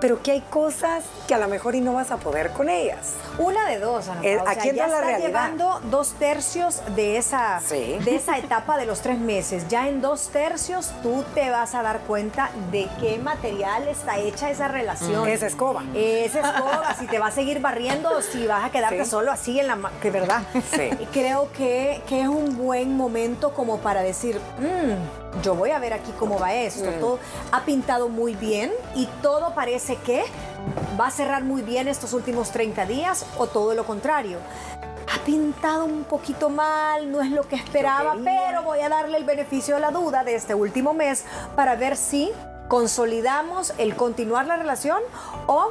pero 0.00 0.22
que 0.22 0.32
hay 0.32 0.40
cosas 0.40 1.04
que 1.26 1.34
a 1.34 1.38
lo 1.38 1.48
mejor 1.48 1.74
y 1.74 1.80
no 1.80 1.94
vas 1.94 2.10
a 2.10 2.16
poder 2.18 2.50
con 2.50 2.68
ellas. 2.68 3.14
Una 3.38 3.66
de 3.66 3.78
dos, 3.78 4.08
Ana 4.08 4.20
eh, 4.22 4.38
Aquí 4.46 4.72
ya 4.72 4.86
la 4.86 5.00
realidad. 5.00 5.26
llevando 5.26 5.80
dos 5.90 6.12
tercios 6.14 6.82
de 6.94 7.16
esa, 7.16 7.60
de 7.70 8.16
esa 8.16 8.38
etapa 8.38 8.76
de 8.76 8.86
los 8.86 9.00
tres 9.00 9.18
meses. 9.18 9.68
Ya 9.68 9.88
en 9.88 10.00
dos 10.00 10.28
tercios 10.28 10.92
tú 11.02 11.24
te 11.34 11.50
vas 11.50 11.74
a 11.74 11.82
dar 11.82 12.00
cuenta 12.00 12.50
de 12.70 12.88
qué 13.00 13.18
material 13.18 13.88
está 13.88 14.18
hecha 14.18 14.50
esa 14.50 14.68
relación. 14.68 15.28
Esa 15.28 15.46
escoba. 15.46 15.84
Esa 15.94 16.40
escoba, 16.40 16.94
si 16.98 17.06
te 17.06 17.18
va 17.18 17.28
a 17.28 17.30
seguir 17.30 17.60
barriendo 17.60 18.10
o 18.16 18.22
si 18.22 18.46
vas 18.46 18.64
a 18.64 18.70
quedarte 18.70 19.04
solo 19.04 19.32
así 19.32 19.58
en 19.60 19.66
la... 19.68 19.76
Que 20.00 20.10
verdad. 20.10 20.42
Sí. 20.70 20.90
Creo 21.12 21.50
que, 21.52 22.02
que 22.08 22.22
es 22.22 22.28
un 22.28 22.56
buen 22.56 22.96
momento 22.96 23.52
como 23.54 23.78
para 23.78 24.02
decir... 24.02 24.40
Mmm, 24.58 25.25
yo 25.42 25.54
voy 25.54 25.70
a 25.70 25.78
ver 25.78 25.92
aquí 25.92 26.12
cómo 26.18 26.38
va 26.38 26.54
esto. 26.54 26.90
Mm. 26.90 27.00
Todo 27.00 27.18
ha 27.52 27.64
pintado 27.64 28.08
muy 28.08 28.34
bien 28.34 28.72
y 28.94 29.06
todo 29.22 29.54
parece 29.54 29.96
que 29.96 30.24
va 30.98 31.08
a 31.08 31.10
cerrar 31.10 31.44
muy 31.44 31.62
bien 31.62 31.88
estos 31.88 32.12
últimos 32.12 32.50
30 32.50 32.86
días 32.86 33.26
o 33.38 33.46
todo 33.46 33.74
lo 33.74 33.84
contrario. 33.84 34.38
Ha 35.14 35.24
pintado 35.24 35.84
un 35.84 36.04
poquito 36.04 36.50
mal, 36.50 37.10
no 37.10 37.20
es 37.20 37.30
lo 37.30 37.48
que 37.48 37.56
esperaba, 37.56 38.16
pero 38.24 38.62
voy 38.62 38.80
a 38.80 38.88
darle 38.88 39.18
el 39.18 39.24
beneficio 39.24 39.76
de 39.76 39.80
la 39.80 39.90
duda 39.90 40.24
de 40.24 40.34
este 40.34 40.54
último 40.54 40.94
mes 40.94 41.24
para 41.54 41.76
ver 41.76 41.96
si 41.96 42.32
consolidamos 42.68 43.72
el 43.78 43.94
continuar 43.94 44.46
la 44.46 44.56
relación 44.56 45.00
o 45.46 45.70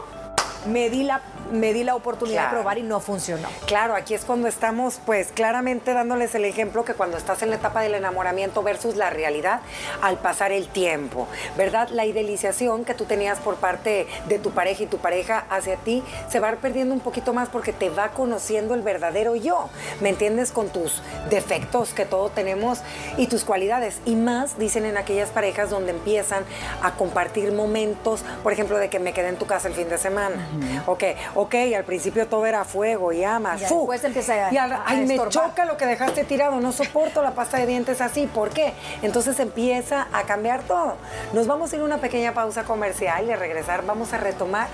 me 0.67 0.89
di 0.89 1.03
la 1.03 1.22
me 1.51 1.73
di 1.73 1.83
la 1.83 1.95
oportunidad 1.95 2.45
de 2.45 2.49
probar 2.49 2.77
y 2.77 2.83
no 2.83 2.99
funcionó. 2.99 3.47
Claro, 3.65 3.95
aquí 3.95 4.13
es 4.13 4.25
cuando 4.25 4.47
estamos 4.47 4.99
pues 5.05 5.31
claramente 5.31 5.93
dándoles 5.93 6.33
el 6.35 6.45
ejemplo 6.45 6.85
que 6.85 6.93
cuando 6.93 7.17
estás 7.17 7.41
en 7.43 7.49
la 7.49 7.57
etapa 7.57 7.81
del 7.81 7.95
enamoramiento 7.95 8.63
versus 8.63 8.95
la 8.95 9.09
realidad 9.09 9.61
al 10.01 10.17
pasar 10.17 10.51
el 10.51 10.67
tiempo, 10.67 11.27
¿verdad? 11.57 11.89
La 11.89 12.05
idealización 12.05 12.85
que 12.85 12.93
tú 12.93 13.05
tenías 13.05 13.39
por 13.39 13.55
parte 13.55 14.07
de 14.27 14.39
tu 14.39 14.51
pareja 14.51 14.83
y 14.83 14.87
tu 14.87 14.97
pareja 14.97 15.45
hacia 15.49 15.75
ti 15.77 16.03
se 16.29 16.39
va 16.39 16.51
perdiendo 16.53 16.93
un 16.93 16.99
poquito 16.99 17.33
más 17.33 17.49
porque 17.49 17.73
te 17.73 17.89
va 17.89 18.09
conociendo 18.09 18.73
el 18.73 18.81
verdadero 18.81 19.35
yo, 19.35 19.69
¿me 20.01 20.09
entiendes? 20.09 20.51
Con 20.51 20.69
tus 20.69 21.01
defectos 21.29 21.93
que 21.93 22.05
todos 22.05 22.33
tenemos 22.33 22.79
y 23.17 23.27
tus 23.27 23.43
cualidades. 23.43 23.99
Y 24.05 24.15
más, 24.15 24.57
dicen 24.57 24.85
en 24.85 24.97
aquellas 24.97 25.29
parejas 25.29 25.69
donde 25.69 25.91
empiezan 25.91 26.43
a 26.81 26.91
compartir 26.91 27.51
momentos, 27.51 28.21
por 28.43 28.53
ejemplo, 28.53 28.77
de 28.77 28.89
que 28.89 28.99
me 28.99 29.13
quedé 29.13 29.29
en 29.29 29.37
tu 29.37 29.45
casa 29.45 29.67
el 29.67 29.73
fin 29.73 29.89
de 29.89 29.97
semana, 29.97 30.47
ok, 30.85 31.03
al 31.35 31.83
principio 31.83 32.27
todo 32.27 32.45
era 32.45 32.63
fuego 32.63 33.11
y 33.11 33.23
amas. 33.23 33.59
Y 33.59 33.65
después 33.65 34.03
empieza 34.03 34.47
a, 34.47 34.53
y 34.53 34.57
ay, 34.57 35.05
me 35.05 35.17
choca 35.29 35.65
lo 35.65 35.77
que 35.77 35.85
dejaste 35.85 36.23
tirado, 36.23 36.59
no 36.61 36.71
soporto 36.71 37.21
la 37.21 37.31
pasta 37.31 37.57
de 37.57 37.65
dientes 37.65 38.01
así. 38.01 38.27
¿Por 38.27 38.49
qué? 38.51 38.73
Entonces 39.01 39.39
empieza 39.39 40.07
a 40.13 40.23
cambiar 40.23 40.63
todo. 40.63 40.95
Nos 41.33 41.47
vamos 41.47 41.73
a 41.73 41.75
ir 41.75 41.81
a 41.81 41.85
una 41.85 41.97
pequeña 41.97 42.33
pausa 42.33 42.63
comercial 42.63 43.25
y 43.27 43.31
a 43.31 43.35
regresar 43.35 43.85
vamos 43.85 44.13
a 44.13 44.17
retomar 44.17 44.67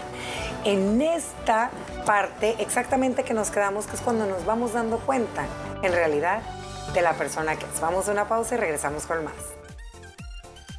en 0.63 1.01
esta 1.01 1.71
parte 2.05 2.55
exactamente 2.59 3.23
que 3.23 3.33
nos 3.33 3.49
quedamos, 3.49 3.87
que 3.87 3.95
es 3.95 4.01
cuando 4.01 4.25
nos 4.27 4.45
vamos 4.45 4.73
dando 4.73 4.99
cuenta, 4.99 5.45
en 5.81 5.91
realidad, 5.91 6.41
de 6.93 7.01
la 7.01 7.13
persona 7.13 7.55
que 7.55 7.65
es. 7.65 7.81
Vamos 7.81 8.07
a 8.07 8.11
una 8.11 8.27
pausa 8.27 8.55
y 8.55 8.57
regresamos 8.57 9.05
con 9.05 9.23
más. 9.23 9.33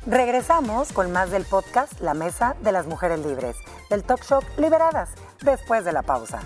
Regresamos 0.07 0.93
con 0.93 1.13
más 1.13 1.31
del 1.31 1.45
podcast 1.45 2.01
La 2.01 2.15
Mesa 2.15 2.57
de 2.61 2.73
las 2.73 2.87
Mujeres 2.87 3.21
Libres, 3.21 3.57
del 3.89 4.03
talk 4.03 4.23
show 4.25 4.41
Liberadas 4.57 5.11
después 5.43 5.85
de 5.85 5.93
la 5.93 6.03
pausa. 6.03 6.41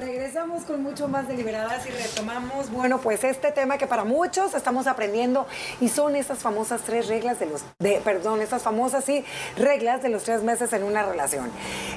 Regresamos 0.00 0.62
con 0.62 0.82
mucho 0.82 1.08
más 1.08 1.28
deliberadas 1.28 1.84
y 1.84 1.90
retomamos, 1.90 2.70
bueno, 2.70 2.98
pues 3.00 3.22
este 3.22 3.52
tema 3.52 3.76
que 3.76 3.86
para 3.86 4.04
muchos 4.04 4.54
estamos 4.54 4.86
aprendiendo 4.86 5.46
y 5.78 5.90
son 5.90 6.16
estas 6.16 6.38
famosas 6.38 6.80
tres 6.86 7.08
reglas 7.08 7.38
de 7.38 7.44
los, 7.44 7.64
de, 7.80 8.00
perdón, 8.02 8.40
estas 8.40 8.62
famosas, 8.62 9.04
sí, 9.04 9.26
reglas 9.58 10.00
de 10.02 10.08
los 10.08 10.22
tres 10.22 10.42
meses 10.42 10.72
en 10.72 10.84
una 10.84 11.02
relación. 11.02 11.50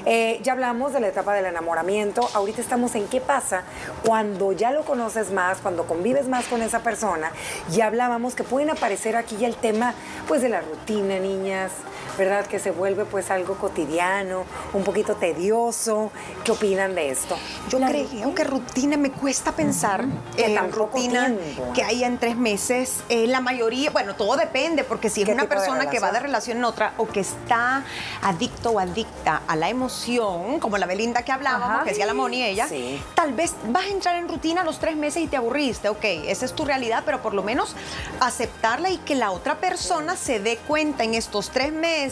Eh, 0.04 0.38
ya 0.42 0.52
hablamos 0.52 0.92
de 0.92 1.00
la 1.00 1.08
etapa 1.08 1.32
del 1.32 1.46
enamoramiento, 1.46 2.28
ahorita 2.34 2.60
estamos 2.60 2.94
en 2.94 3.06
qué 3.08 3.22
pasa 3.22 3.62
cuando 4.04 4.52
ya 4.52 4.70
lo 4.70 4.84
conoces 4.84 5.30
más, 5.30 5.58
cuando 5.62 5.86
convives 5.86 6.28
más 6.28 6.44
con 6.46 6.60
esa 6.60 6.80
persona, 6.80 7.32
ya 7.70 7.86
hablábamos 7.86 8.34
que 8.34 8.44
pueden 8.44 8.68
aparecer 8.68 9.16
aquí 9.16 9.38
ya 9.38 9.46
el 9.46 9.56
tema, 9.56 9.94
pues, 10.28 10.42
de 10.42 10.50
la 10.50 10.60
rutina, 10.60 11.18
niñas, 11.20 11.72
¿verdad? 12.16 12.46
Que 12.46 12.58
se 12.58 12.70
vuelve 12.70 13.04
pues 13.04 13.30
algo 13.30 13.54
cotidiano, 13.56 14.44
un 14.72 14.84
poquito 14.84 15.16
tedioso. 15.16 16.10
¿Qué 16.44 16.52
opinan 16.52 16.94
de 16.94 17.10
esto? 17.10 17.36
Yo 17.68 17.78
creo 17.78 18.34
que 18.34 18.44
rutina 18.44 18.96
me 18.96 19.10
cuesta 19.10 19.52
pensar 19.52 20.04
en 20.36 20.54
la 20.54 20.66
rutina 20.66 21.32
que 21.74 21.82
hay 21.82 22.04
en 22.04 22.18
tres 22.18 22.36
meses. 22.36 23.02
Eh, 23.08 23.26
la 23.26 23.40
mayoría, 23.40 23.90
bueno, 23.90 24.14
todo 24.14 24.36
depende, 24.36 24.84
porque 24.84 25.10
si 25.10 25.22
es 25.22 25.28
una 25.28 25.48
persona 25.48 25.88
que 25.90 26.00
va 26.00 26.12
de 26.12 26.20
relación 26.20 26.58
en 26.58 26.64
otra 26.64 26.94
o 26.98 27.06
que 27.06 27.20
está 27.20 27.84
adicto 28.22 28.70
o 28.70 28.78
adicta 28.78 29.42
a 29.46 29.56
la 29.56 29.68
emoción, 29.68 30.60
como 30.60 30.78
la 30.78 30.86
Belinda 30.86 31.22
que 31.22 31.32
hablábamos, 31.32 31.84
que 31.84 31.90
decía 31.90 32.06
la 32.06 32.14
Moni 32.14 32.42
ella, 32.42 32.68
tal 33.14 33.32
vez 33.32 33.54
vas 33.68 33.84
a 33.84 33.88
entrar 33.88 34.16
en 34.16 34.28
rutina 34.28 34.64
los 34.64 34.78
tres 34.78 34.96
meses 34.96 35.22
y 35.22 35.26
te 35.26 35.36
aburriste. 35.36 35.88
Ok, 35.88 36.04
esa 36.04 36.44
es 36.44 36.52
tu 36.54 36.64
realidad, 36.64 37.02
pero 37.04 37.22
por 37.22 37.34
lo 37.34 37.42
menos 37.42 37.74
aceptarla 38.20 38.90
y 38.90 38.98
que 38.98 39.14
la 39.14 39.30
otra 39.30 39.56
persona 39.56 40.16
se 40.16 40.40
dé 40.40 40.56
cuenta 40.58 41.04
en 41.04 41.14
estos 41.14 41.50
tres 41.50 41.72
meses 41.72 42.03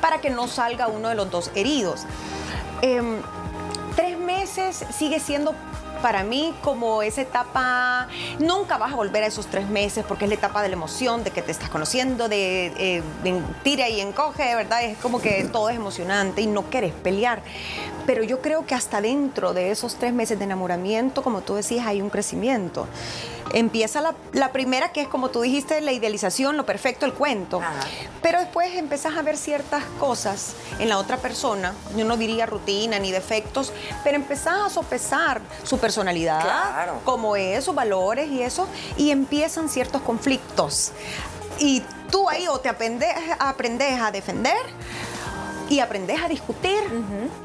para 0.00 0.20
que 0.20 0.30
no 0.30 0.48
salga 0.48 0.88
uno 0.88 1.08
de 1.08 1.14
los 1.14 1.30
dos 1.30 1.50
heridos. 1.54 2.06
Em, 2.82 3.20
tres 3.96 4.18
meses 4.18 4.84
sigue 4.92 5.20
siendo 5.20 5.54
para 6.02 6.24
mí 6.24 6.52
como 6.62 7.02
esa 7.02 7.22
etapa, 7.22 8.08
nunca 8.40 8.76
vas 8.76 8.92
a 8.92 8.96
volver 8.96 9.22
a 9.22 9.26
esos 9.28 9.46
tres 9.46 9.68
meses 9.68 10.04
porque 10.06 10.24
es 10.24 10.28
la 10.28 10.34
etapa 10.34 10.60
de 10.60 10.68
la 10.68 10.74
emoción, 10.74 11.22
de 11.22 11.30
que 11.30 11.42
te 11.42 11.52
estás 11.52 11.70
conociendo, 11.70 12.28
de, 12.28 12.72
eh, 12.76 13.02
tira 13.62 13.88
y 13.88 14.00
encoge, 14.00 14.54
¿verdad? 14.56 14.82
Es 14.82 14.98
como 14.98 15.20
que 15.22 15.48
todo 15.50 15.70
es 15.70 15.76
emocionante 15.76 16.42
y 16.42 16.48
no 16.48 16.62
quieres 16.64 16.92
pelear. 16.92 17.42
Pero 18.04 18.24
yo 18.24 18.42
creo 18.42 18.66
que 18.66 18.74
hasta 18.74 19.00
dentro 19.00 19.54
de 19.54 19.70
esos 19.70 19.94
tres 19.94 20.12
meses 20.12 20.38
de 20.38 20.44
enamoramiento, 20.44 21.22
como 21.22 21.40
tú 21.40 21.54
decías, 21.54 21.86
hay 21.86 22.02
un 22.02 22.10
crecimiento. 22.10 22.88
Empieza 23.52 24.14
la, 24.32 24.52
primera, 24.52 24.92
que 24.92 25.02
es 25.02 25.08
como 25.08 25.30
tú 25.30 25.42
dijiste, 25.42 25.80
la 25.80 25.92
idealización, 25.92 26.56
lo 26.56 26.64
perfecto, 26.64 27.06
el 27.06 27.12
cuento. 27.12 27.60
Pero 28.22 28.40
después 28.40 28.74
empezás 28.74 29.16
a 29.16 29.22
ver 29.22 29.36
ciertas 29.36 29.84
cosas 29.98 30.54
en 30.78 30.88
la 30.88 30.98
otra 30.98 31.18
persona, 31.18 31.74
yo 31.96 32.04
no 32.04 32.16
diría 32.16 32.46
rutina 32.46 32.98
ni 32.98 33.10
defectos, 33.10 33.72
pero 34.04 34.16
empezás 34.16 34.66
a 34.66 34.70
sopesar 34.70 35.40
su 35.62 35.78
personalidad, 35.78 36.88
como 37.04 37.36
es, 37.36 37.64
sus 37.64 37.74
valores 37.74 38.28
y 38.30 38.42
eso, 38.42 38.68
y 38.96 39.10
empiezan 39.10 39.68
ciertos 39.68 40.02
conflictos. 40.02 40.92
Y 41.58 41.82
tú 42.10 42.28
ahí 42.28 42.46
o 42.48 42.58
te 42.58 42.68
aprendes, 42.68 43.14
aprendes 43.38 44.00
a 44.00 44.10
defender 44.10 44.56
y 45.72 45.80
aprendes 45.80 46.22
a 46.22 46.28
discutir 46.28 46.80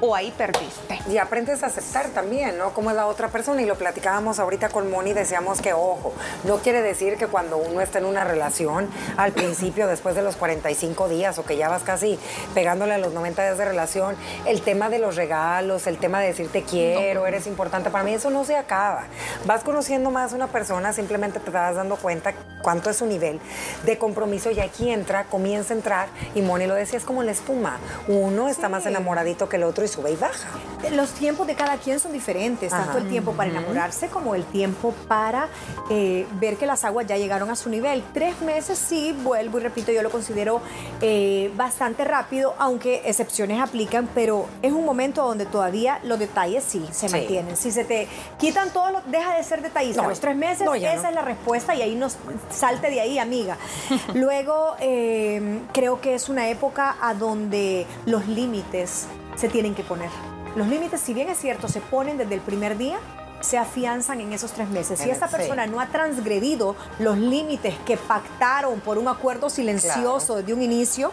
o 0.01 0.13
ahí 0.13 0.34
perdiste. 0.38 1.00
Y 1.10 1.17
aprendes 1.17 1.63
a 1.63 1.67
aceptar 1.67 2.10
también, 2.10 2.57
¿no? 2.57 2.74
Como 2.74 2.89
es 2.89 2.96
la 2.98 3.07
otra 3.07 3.29
persona. 3.29 3.62
Y 3.62 3.65
lo 3.65 3.75
platicábamos 3.75 4.39
ahorita 4.39 4.67
con 4.67 4.91
Moni, 4.91 5.13
decíamos 5.13 5.62
que, 5.62 5.72
ojo, 5.72 6.12
no 6.43 6.57
quiere 6.57 6.81
decir 6.81 7.15
que 7.15 7.27
cuando 7.27 7.55
uno 7.55 7.79
está 7.79 8.00
en 8.00 8.05
una 8.05 8.25
relación, 8.25 8.89
al 9.15 9.31
principio, 9.31 9.88
después 9.88 10.13
de 10.13 10.24
los 10.24 10.36
45 10.36 11.07
días 11.07 11.39
o 11.39 11.46
que 11.46 11.55
ya 11.55 11.69
vas 11.69 11.84
casi 11.84 12.19
pegándole 12.53 12.96
a 12.96 12.98
los 12.98 13.13
90 13.13 13.41
días 13.43 13.57
de 13.57 13.63
relación, 13.63 14.17
el 14.46 14.62
tema 14.62 14.89
de 14.89 15.00
los 15.00 15.15
regalos, 15.15 15.88
el 15.88 15.98
tema 15.98 16.19
de 16.19 16.27
decirte 16.27 16.63
quiero, 16.63 17.27
eres 17.27 17.48
importante, 17.48 17.89
para 17.89 18.03
mí 18.03 18.13
eso 18.13 18.29
no 18.29 18.43
se 18.43 18.57
acaba. 18.57 19.05
Vas 19.46 19.63
conociendo 19.63 20.12
más 20.12 20.34
a 20.34 20.36
una 20.36 20.48
persona, 20.48 20.91
simplemente 20.91 21.39
te 21.39 21.50
vas 21.50 21.75
dando 21.75 21.96
cuenta 21.96 22.34
cuánto 22.62 22.89
es 22.89 22.98
su 22.98 23.05
nivel 23.05 23.39
de 23.86 23.98
compromiso 23.98 24.51
y 24.51 24.60
aquí 24.60 24.89
entra, 24.89 25.24
comienza 25.24 25.74
a 25.74 25.77
entrar, 25.77 26.10
y 26.36 26.41
Moni 26.41 26.67
lo 26.67 26.75
decía, 26.75 26.98
es 26.98 27.05
como 27.05 27.24
la 27.24 27.31
espuma 27.31 27.77
uno 28.18 28.48
está 28.50 28.70
más 28.70 28.86
enamoradito 28.86 29.50
que 29.50 29.58
el 29.58 29.64
otro 29.64 29.86
y 29.86 29.88
sube 29.88 30.12
y 30.12 30.16
baja. 30.16 30.50
Los 30.92 31.12
tiempos 31.12 31.48
de 31.48 31.56
cada 31.56 31.78
quien 31.78 32.00
son 32.00 32.14
diferentes, 32.14 32.70
tanto 32.70 32.98
el 32.98 33.10
tiempo 33.10 33.34
para 33.34 33.50
enamorarse 33.50 34.08
como 34.08 34.36
el 34.36 34.44
tiempo 34.46 34.94
para 35.08 35.48
eh, 35.90 36.28
ver 36.40 36.58
que 36.58 36.66
las 36.66 36.84
aguas 36.84 37.08
ya 37.08 37.18
llegaron 37.18 37.50
a 37.50 37.56
su 37.56 37.70
nivel. 37.70 38.04
Tres 38.14 38.40
meses 38.42 38.78
sí, 38.78 39.16
vuelvo 39.24 39.60
y 39.60 39.64
repito, 39.64 39.92
yo 39.92 40.04
lo 40.04 40.10
considero 40.10 40.62
eh, 41.02 41.52
bastante 41.56 42.04
rápido, 42.04 42.54
aunque 42.58 43.02
excepciones 43.06 43.60
aplican, 43.60 44.08
pero 44.14 44.46
es 44.62 44.72
un 44.72 44.86
momento 44.86 45.26
donde 45.26 45.46
todavía 45.46 46.00
los 46.04 46.20
detalles 46.20 46.64
sí 46.64 46.86
se 46.92 47.10
mantienen. 47.10 47.58
Si 47.58 47.72
se 47.72 47.86
te 47.86 48.08
quitan 48.38 48.72
todos, 48.72 49.02
deja 49.08 49.36
de 49.36 49.44
ser 49.44 49.62
detallista. 49.62 50.08
los 50.08 50.20
tres 50.20 50.36
meses, 50.36 50.68
esa 50.76 51.10
es 51.10 51.16
la 51.16 51.22
respuesta 51.22 51.76
y 51.76 51.82
ahí 51.82 51.96
nos 51.96 52.18
salte 52.52 52.90
de 52.90 53.02
ahí, 53.02 53.20
amiga. 53.20 53.58
Luego, 54.14 54.76
eh, 54.80 55.60
creo 55.74 56.02
que 56.02 56.16
es 56.16 56.30
una 56.30 56.50
época 56.50 56.96
a 57.02 57.14
donde 57.14 57.86
los 58.08 58.26
límites 58.28 59.06
se 59.36 59.50
tienen 59.50 59.76
que 59.76 59.84
poner. 59.84 60.10
Los 60.56 60.68
límites, 60.68 61.02
si 61.02 61.14
bien 61.14 61.30
es 61.30 61.38
cierto, 61.38 61.68
se 61.68 61.82
ponen 61.82 62.18
desde 62.18 62.34
el 62.34 62.42
primer 62.42 62.78
día, 62.78 62.98
se 63.42 63.58
afianzan 63.58 64.22
en 64.22 64.34
esos 64.34 64.54
tres 64.54 64.70
meses. 64.70 65.00
Si 65.00 65.10
esta 65.12 65.28
persona 65.28 65.68
no 65.68 65.80
ha 65.80 65.88
transgredido 65.88 66.76
los 66.98 67.18
límites 67.18 67.76
que 67.86 67.98
pactaron 67.98 68.80
por 68.80 68.98
un 68.98 69.10
acuerdo 69.10 69.50
silencioso 69.50 70.42
de 70.42 70.54
un 70.54 70.62
inicio, 70.62 71.12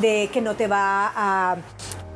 de 0.00 0.30
que 0.32 0.40
no 0.40 0.56
te 0.56 0.66
va 0.66 1.12
a 1.14 1.56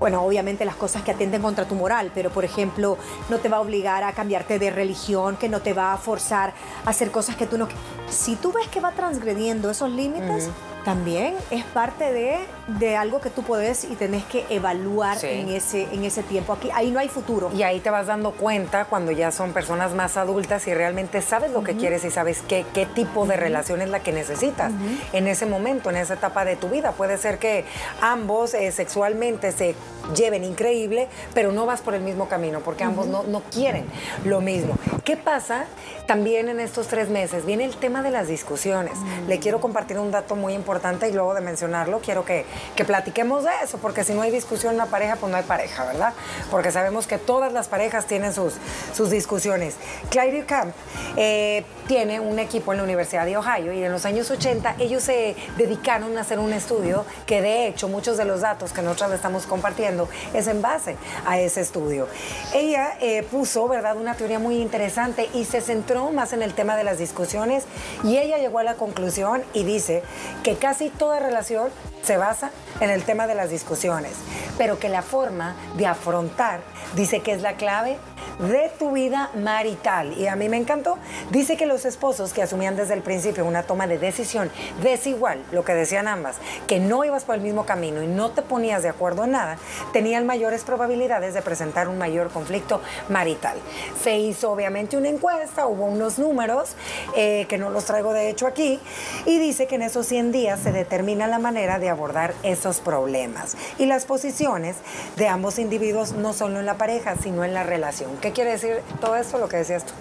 bueno, 0.01 0.23
obviamente 0.23 0.65
las 0.65 0.75
cosas 0.75 1.03
que 1.03 1.13
atenten 1.13 1.41
contra 1.41 1.67
tu 1.67 1.77
moral, 1.77 2.11
pero 2.13 2.31
por 2.31 2.45
ejemplo, 2.45 2.99
no 3.31 3.39
te 3.39 3.49
va 3.49 3.59
a 3.59 3.61
obligar 3.61 4.03
a 4.03 4.13
cambiarte 4.13 4.59
de 4.59 4.71
religión, 4.71 5.37
que 5.37 5.49
no 5.49 5.63
te 5.63 5.73
va 5.73 5.93
a 5.93 5.97
forzar 5.97 6.53
a 6.85 6.91
hacer 6.91 7.13
cosas 7.13 7.37
que 7.37 7.47
tú 7.47 7.57
no... 7.57 7.69
Si 8.11 8.35
tú 8.35 8.53
ves 8.53 8.67
que 8.69 8.81
va 8.81 8.91
transgrediendo 8.91 9.71
esos 9.71 9.91
límites, 9.91 10.51
también 10.85 11.35
es 11.51 11.65
parte 11.65 12.13
de, 12.13 12.39
de, 12.79 12.97
algo 12.97 13.21
que 13.21 13.31
tú 13.31 13.43
puedes 13.43 13.85
y 13.85 13.97
tenés 13.97 14.25
que 14.25 14.45
evaluar 14.51 15.23
en, 15.25 15.49
ese, 15.49 15.89
en 15.93 16.05
ese 16.05 16.23
tiempo. 16.23 16.53
Aquí, 16.53 16.71
ahí 16.75 16.91
no 16.91 17.01
hay 17.01 17.09
futuro. 17.09 17.51
Y 17.55 17.63
ahí 17.63 17.81
te 17.81 17.91
vas 17.91 18.07
dando 18.07 18.33
cuenta 18.33 18.85
cuando 18.85 19.11
ya 19.11 19.33
son 19.33 19.53
personas 19.53 19.95
más 19.95 20.17
adultas 20.17 20.67
y 20.69 20.75
realmente 20.75 21.23
sabes 21.23 21.53
lo 21.53 21.65
que 21.65 21.75
quieres 21.75 22.05
y 22.05 22.11
sabes 22.11 22.43
qué, 22.47 22.67
qué 22.75 22.85
tipo 22.85 23.27
de 23.27 23.37
relación 23.37 23.81
es 23.81 23.89
la 23.89 24.01
que 24.01 24.13
necesitas 24.13 24.73
en 25.13 25.27
ese 25.27 25.47
momento, 25.47 25.91
en 25.91 25.97
esa 25.97 26.15
etapa 26.15 26.45
de 26.45 26.57
tu 26.57 26.69
vida. 26.69 26.93
Puede 26.93 27.17
ser 27.17 27.39
que 27.39 27.65
ambos 28.01 28.53
eh, 28.55 28.71
sexualmente 28.71 29.53
se 29.53 29.75
lleven 30.15 30.45
increíble, 30.45 31.09
pero 31.33 31.51
no 31.53 31.65
vas 31.65 31.81
por 31.81 31.95
el 31.95 32.03
mismo 32.03 32.29
camino 32.29 32.61
porque 32.61 32.85
ambos 32.85 33.07
no, 33.07 33.23
no 33.23 33.41
quieren 33.51 33.87
lo 34.25 34.43
mismo. 34.43 34.77
¿Qué 35.03 35.17
pasa 35.17 35.65
también 36.07 36.51
en 36.51 36.61
estos 36.61 36.89
tres 36.89 37.09
meses? 37.09 37.47
Viene 37.47 37.65
el 37.65 37.77
tema 37.77 38.03
de 38.03 38.11
las 38.11 38.29
discusiones. 38.29 38.99
Le 39.27 39.39
quiero 39.39 39.61
compartir 39.61 39.99
un 39.99 40.11
dato 40.11 40.37
muy 40.37 40.53
importante 40.53 40.74
y 41.09 41.13
luego 41.13 41.35
de 41.35 41.41
mencionarlo 41.41 42.01
quiero 42.01 42.25
que, 42.25 42.45
que, 42.77 42.85
platiquemos 42.85 43.45
de 43.45 43.51
eso, 43.63 43.79
porque 43.79 44.05
si 44.05 44.13
no 44.13 44.23
hay 44.23 44.31
discusión 44.31 44.73
en 44.73 44.79
la 44.79 44.87
pareja, 44.87 45.17
pues 45.17 45.31
no 45.31 45.37
hay 45.37 45.45
pareja, 45.45 45.85
¿verdad? 45.85 46.13
Porque 46.51 46.71
sabemos 46.71 47.07
que 47.07 47.19
todas 47.19 47.53
las 47.53 47.69
parejas 47.69 48.07
tienen 48.07 48.33
sus, 48.33 48.55
sus 48.95 49.11
discusiones. 49.11 49.77
Claire 50.11 50.45
Camp 50.45 50.75
eh, 51.17 51.65
tiene 51.87 52.21
un 52.21 52.39
equipo 52.39 52.73
en 52.73 52.79
la 52.79 52.85
Universidad 52.85 53.27
de 53.27 53.37
Ohio 53.37 53.73
y 53.73 53.85
en 53.85 53.93
los 53.93 54.05
años 54.05 54.31
80 54.31 54.77
ellos 54.79 55.03
se 55.03 55.37
dedicaron 55.57 56.17
a 56.19 56.23
hacer 56.23 56.39
un 56.39 56.53
estudio 56.53 57.05
que 57.27 57.41
de 57.41 57.69
hecho 57.69 57.89
muchos 57.89 58.17
de 58.17 58.25
los 58.25 58.41
datos 58.41 58.73
que 58.73 58.83
nosotros 58.83 59.11
le 59.11 59.17
estamos 59.17 59.47
compartiendo 59.47 60.09
es 60.33 60.47
en 60.47 60.63
base 60.63 60.97
a 61.27 61.39
ese 61.39 61.61
estudio. 61.61 62.09
Ella 62.55 62.97
eh, 63.01 63.23
puso, 63.23 63.69
¿verdad?, 63.69 63.97
una 63.97 64.15
teoría 64.15 64.39
muy 64.39 64.61
interesante 64.61 65.29
y 65.35 65.45
se 65.45 65.61
centró 65.61 66.11
más 66.11 66.33
en 66.33 66.43
el 66.43 66.55
tema 66.55 66.77
de 66.77 66.85
las 66.85 66.99
discusiones 66.99 67.65
y 68.03 68.19
ella 68.19 68.39
llegó 68.39 68.59
a 68.59 68.65
la 68.65 68.75
conclusión 68.75 69.45
y 69.53 69.65
dice 69.65 70.03
que 70.43 70.57
casi 70.65 70.89
toda 70.89 71.21
relación 71.21 71.69
se 72.03 72.17
basa 72.17 72.51
en 72.81 72.89
el 72.89 73.03
tema 73.03 73.27
de 73.27 73.35
las 73.35 73.51
discusiones, 73.51 74.13
pero 74.57 74.79
que 74.79 74.89
la 74.89 75.03
forma 75.03 75.55
de 75.77 75.87
afrontar 75.87 76.61
dice 76.97 77.21
que 77.21 77.33
es 77.33 77.43
la 77.43 77.57
clave 77.57 77.99
de 78.39 78.71
tu 78.79 78.93
vida 78.93 79.31
marital. 79.35 80.17
Y 80.19 80.27
a 80.27 80.37
mí 80.37 80.49
me 80.49 80.57
encantó. 80.57 80.99
Dice 81.31 81.57
que 81.57 81.67
los 81.67 81.85
esposos 81.85 82.33
que 82.33 82.43
asumían 82.43 82.77
desde 82.77 82.95
el 82.95 83.03
principio 83.03 83.45
una 83.45 83.63
toma 83.63 83.87
de 83.87 83.99
decisión 83.99 84.51
desigual, 84.83 85.43
lo 85.53 85.65
que 85.65 85.75
decían 85.75 86.09
ambas, 86.09 86.37
que 86.67 86.81
no 86.81 87.05
ibas 87.05 87.25
por 87.25 87.35
el 87.35 87.41
mismo 87.41 87.67
camino 87.67 88.03
y 88.03 88.07
no 88.07 88.31
te 88.31 88.43
ponías 88.43 88.83
de 88.83 88.89
acuerdo 88.89 89.25
en 89.25 89.33
nada, 89.33 89.59
tenían 89.93 90.27
mayores 90.27 90.65
probabilidades 90.65 91.35
de 91.35 91.43
presentar 91.43 91.89
un 91.89 91.99
mayor 91.99 92.31
conflicto 92.31 92.81
marital. 93.09 93.57
Se 94.03 94.19
hizo 94.19 94.51
obviamente 94.51 94.97
una 94.97 95.09
encuesta, 95.09 95.67
hubo 95.67 95.87
unos 95.87 96.19
números, 96.19 96.75
eh, 97.17 97.47
que 97.49 97.59
no 97.59 97.71
los 97.71 97.85
traigo 97.85 98.13
de 98.13 98.31
hecho 98.31 98.47
aquí, 98.47 98.81
y 99.27 99.39
dice 99.39 99.67
que 99.67 99.77
en 99.77 99.83
esos 99.83 100.07
100 100.07 100.33
días 100.33 100.61
se 100.61 100.73
determina 100.73 101.27
la 101.27 101.39
manera 101.39 101.79
de 101.79 101.89
abordar 101.89 102.35
esos 102.43 102.81
problemas 102.81 103.57
y 103.79 103.87
las 103.87 104.05
posiciones 104.05 104.77
de 105.17 105.29
ambos 105.29 105.59
individuos, 105.59 106.13
no 106.13 106.33
solo 106.33 106.61
en 106.61 106.67
la 106.67 106.75
pareja, 106.75 107.17
sino 107.17 107.45
en 107.45 107.55
la 107.55 107.63
relación. 107.63 108.11
¿Qué 108.21 108.33
quiere 108.33 108.53
decir 108.53 108.83
todo 109.01 109.17
esto? 109.17 109.39
Lo 109.39 109.49
que 109.49 109.59
decías 109.59 109.85
tú. 109.85 109.93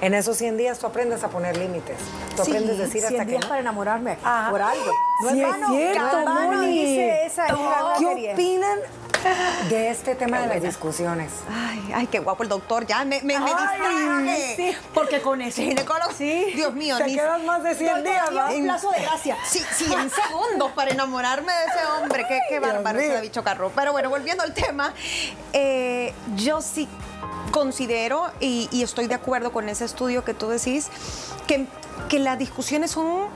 En 0.00 0.14
esos 0.14 0.36
100 0.38 0.56
días 0.56 0.78
tú 0.78 0.86
aprendes 0.86 1.22
a 1.24 1.28
poner 1.28 1.56
límites. 1.56 1.98
Tú 2.34 2.42
aprendes 2.42 2.78
a 2.78 2.82
decir 2.82 3.04
hasta 3.04 3.16
100 3.16 3.26
días 3.28 3.44
para 3.44 3.60
enamorarme 3.60 4.16
por 4.50 4.62
algo. 4.62 4.92
sí 5.30 5.42
es 5.42 5.56
cierto, 5.68 6.20
Moni. 6.26 6.66
Dice 6.68 7.26
esa, 7.26 7.46
¿Qué 7.98 8.32
opinan 8.32 8.78
de 9.68 9.90
este 9.90 10.14
tema 10.14 10.40
de 10.40 10.46
las 10.46 10.62
discusiones. 10.62 11.30
Ay, 11.50 11.92
ay, 11.94 12.06
qué 12.06 12.18
guapo 12.20 12.42
el 12.42 12.48
doctor. 12.48 12.86
Ya 12.86 13.04
me, 13.04 13.20
me, 13.22 13.38
me 13.38 14.56
Sí. 14.56 14.74
Porque 14.94 15.20
con 15.20 15.42
ese 15.42 15.64
ginecólogo, 15.64 16.12
sí. 16.12 16.52
Dios 16.54 16.72
mío. 16.72 16.96
Te 16.98 17.06
quedas 17.06 17.42
más 17.42 17.62
de 17.62 17.74
100 17.74 18.04
días, 18.04 18.30
¿no? 18.32 18.54
Un 18.54 18.64
plazo 18.64 18.90
de 18.90 19.02
gracia. 19.02 19.36
Sí, 19.46 19.62
sí, 19.72 19.92
en 19.92 20.10
segundos 20.28 20.70
para 20.72 20.90
enamorarme 20.90 21.52
de 21.52 21.64
ese 21.64 21.86
hombre. 21.86 22.24
Qué, 22.26 22.40
qué 22.48 22.60
bárbaro 22.60 22.98
ese 22.98 23.12
David 23.12 23.30
Chocarro. 23.30 23.70
Pero 23.74 23.92
bueno, 23.92 24.08
volviendo 24.08 24.42
al 24.42 24.54
tema, 24.54 24.94
eh, 25.52 26.14
yo 26.36 26.62
sí 26.62 26.88
considero, 27.50 28.30
y, 28.40 28.68
y, 28.70 28.82
estoy 28.82 29.06
de 29.06 29.14
acuerdo 29.14 29.52
con 29.52 29.68
ese 29.68 29.84
estudio 29.84 30.24
que 30.24 30.34
tú 30.34 30.48
decís, 30.48 30.88
que, 31.46 31.66
que 32.08 32.18
las 32.18 32.38
discusiones 32.38 32.92
son 32.92 33.28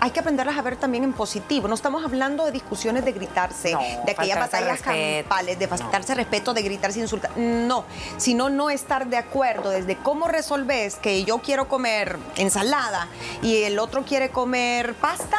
hay 0.00 0.10
que 0.10 0.20
aprenderlas 0.20 0.56
a 0.56 0.62
ver 0.62 0.76
también 0.76 1.04
en 1.04 1.12
positivo. 1.12 1.68
No 1.68 1.74
estamos 1.74 2.04
hablando 2.04 2.44
de 2.44 2.52
discusiones 2.52 3.04
de 3.04 3.12
gritarse, 3.12 3.76
de 4.04 4.12
aquellas 4.12 4.38
batallas 4.38 4.80
campales, 4.80 5.58
de 5.58 5.68
faltarse 5.68 6.14
respeto, 6.14 6.54
de 6.54 6.62
gritarse, 6.62 7.00
insultar. 7.00 7.36
No, 7.36 7.84
sino 8.16 8.48
no 8.48 8.70
estar 8.70 9.08
de 9.08 9.16
acuerdo 9.16 9.70
desde 9.70 9.96
cómo 9.96 10.28
resolves 10.28 10.96
que 10.96 11.24
yo 11.24 11.38
quiero 11.38 11.68
comer 11.68 12.18
ensalada 12.36 13.08
y 13.42 13.62
el 13.62 13.78
otro 13.78 14.04
quiere 14.04 14.30
comer 14.30 14.94
pasta 14.94 15.38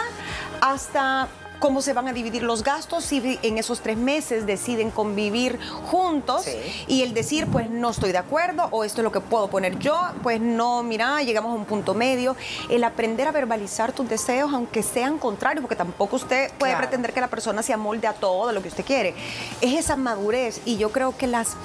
hasta 0.62 1.28
cómo 1.60 1.82
se 1.82 1.94
van 1.94 2.08
a 2.08 2.14
dividir 2.14 2.44
los 2.44 2.64
gastos 2.64 3.04
si 3.04 3.40
en 3.44 3.58
esos 3.58 3.82
tres 3.82 3.98
meses 3.98 4.46
deciden 4.46 4.92
convivir 4.92 5.60
juntos 5.86 6.46
y 6.88 7.04
el 7.04 7.14
decir, 7.14 7.48
pues 7.48 7.70
no 7.70 7.90
estoy 7.90 8.12
de 8.12 8.18
acuerdo 8.18 8.68
o 8.72 8.84
esto 8.84 9.02
es 9.02 9.04
lo 9.04 9.12
que 9.12 9.20
puedo 9.20 9.50
poner 9.50 9.78
yo, 9.78 10.00
pues 10.24 10.40
no, 10.42 10.84
mira, 10.84 11.22
llegamos 11.22 11.52
a 11.52 11.56
un 11.56 11.66
punto 11.66 11.94
medio. 11.94 12.36
El 12.70 12.84
aprender 12.84 13.28
a 13.28 13.32
verbalizar 13.32 13.92
tus 13.92 14.10
deseos, 14.10 14.52
aunque 14.54 14.84
sean 14.84 15.18
contrarios, 15.18 15.62
porque 15.62 15.76
tampoco 15.76 16.16
usted 16.16 16.52
puede 16.58 16.76
pretender 16.76 17.14
que 17.14 17.22
la 17.22 17.28
persona 17.28 17.62
se 17.62 17.74
amolde 17.74 18.08
a 18.08 18.14
todo 18.14 18.52
lo 18.52 18.62
que 18.62 18.70
usted 18.70 18.86
quiere. 18.86 19.14
Es 19.62 19.74
esa 19.78 19.96
madurez 19.96 20.62
y 20.66 20.78
yo 20.78 20.92
creo 20.92 21.16
que 21.16 21.28
las 21.28 21.56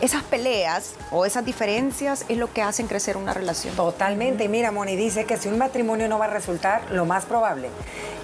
esas 0.00 0.22
peleas 0.24 0.94
o 1.12 1.24
esas 1.24 1.44
diferencias 1.44 2.26
es 2.28 2.36
lo 2.36 2.52
que 2.52 2.60
hacen 2.60 2.88
crecer 2.88 3.16
una 3.16 3.32
relación. 3.32 3.74
Totalmente. 3.74 4.48
Mira, 4.48 4.70
Moni 4.70 4.96
dice 4.96 5.24
que 5.24 5.36
si 5.36 5.48
un 5.48 5.56
matrimonio 5.56 6.08
no 6.08 6.18
va 6.18 6.26
a 6.26 6.28
resultar, 6.28 6.90
lo 6.90 7.06
más 7.06 7.24
probable 7.24 7.70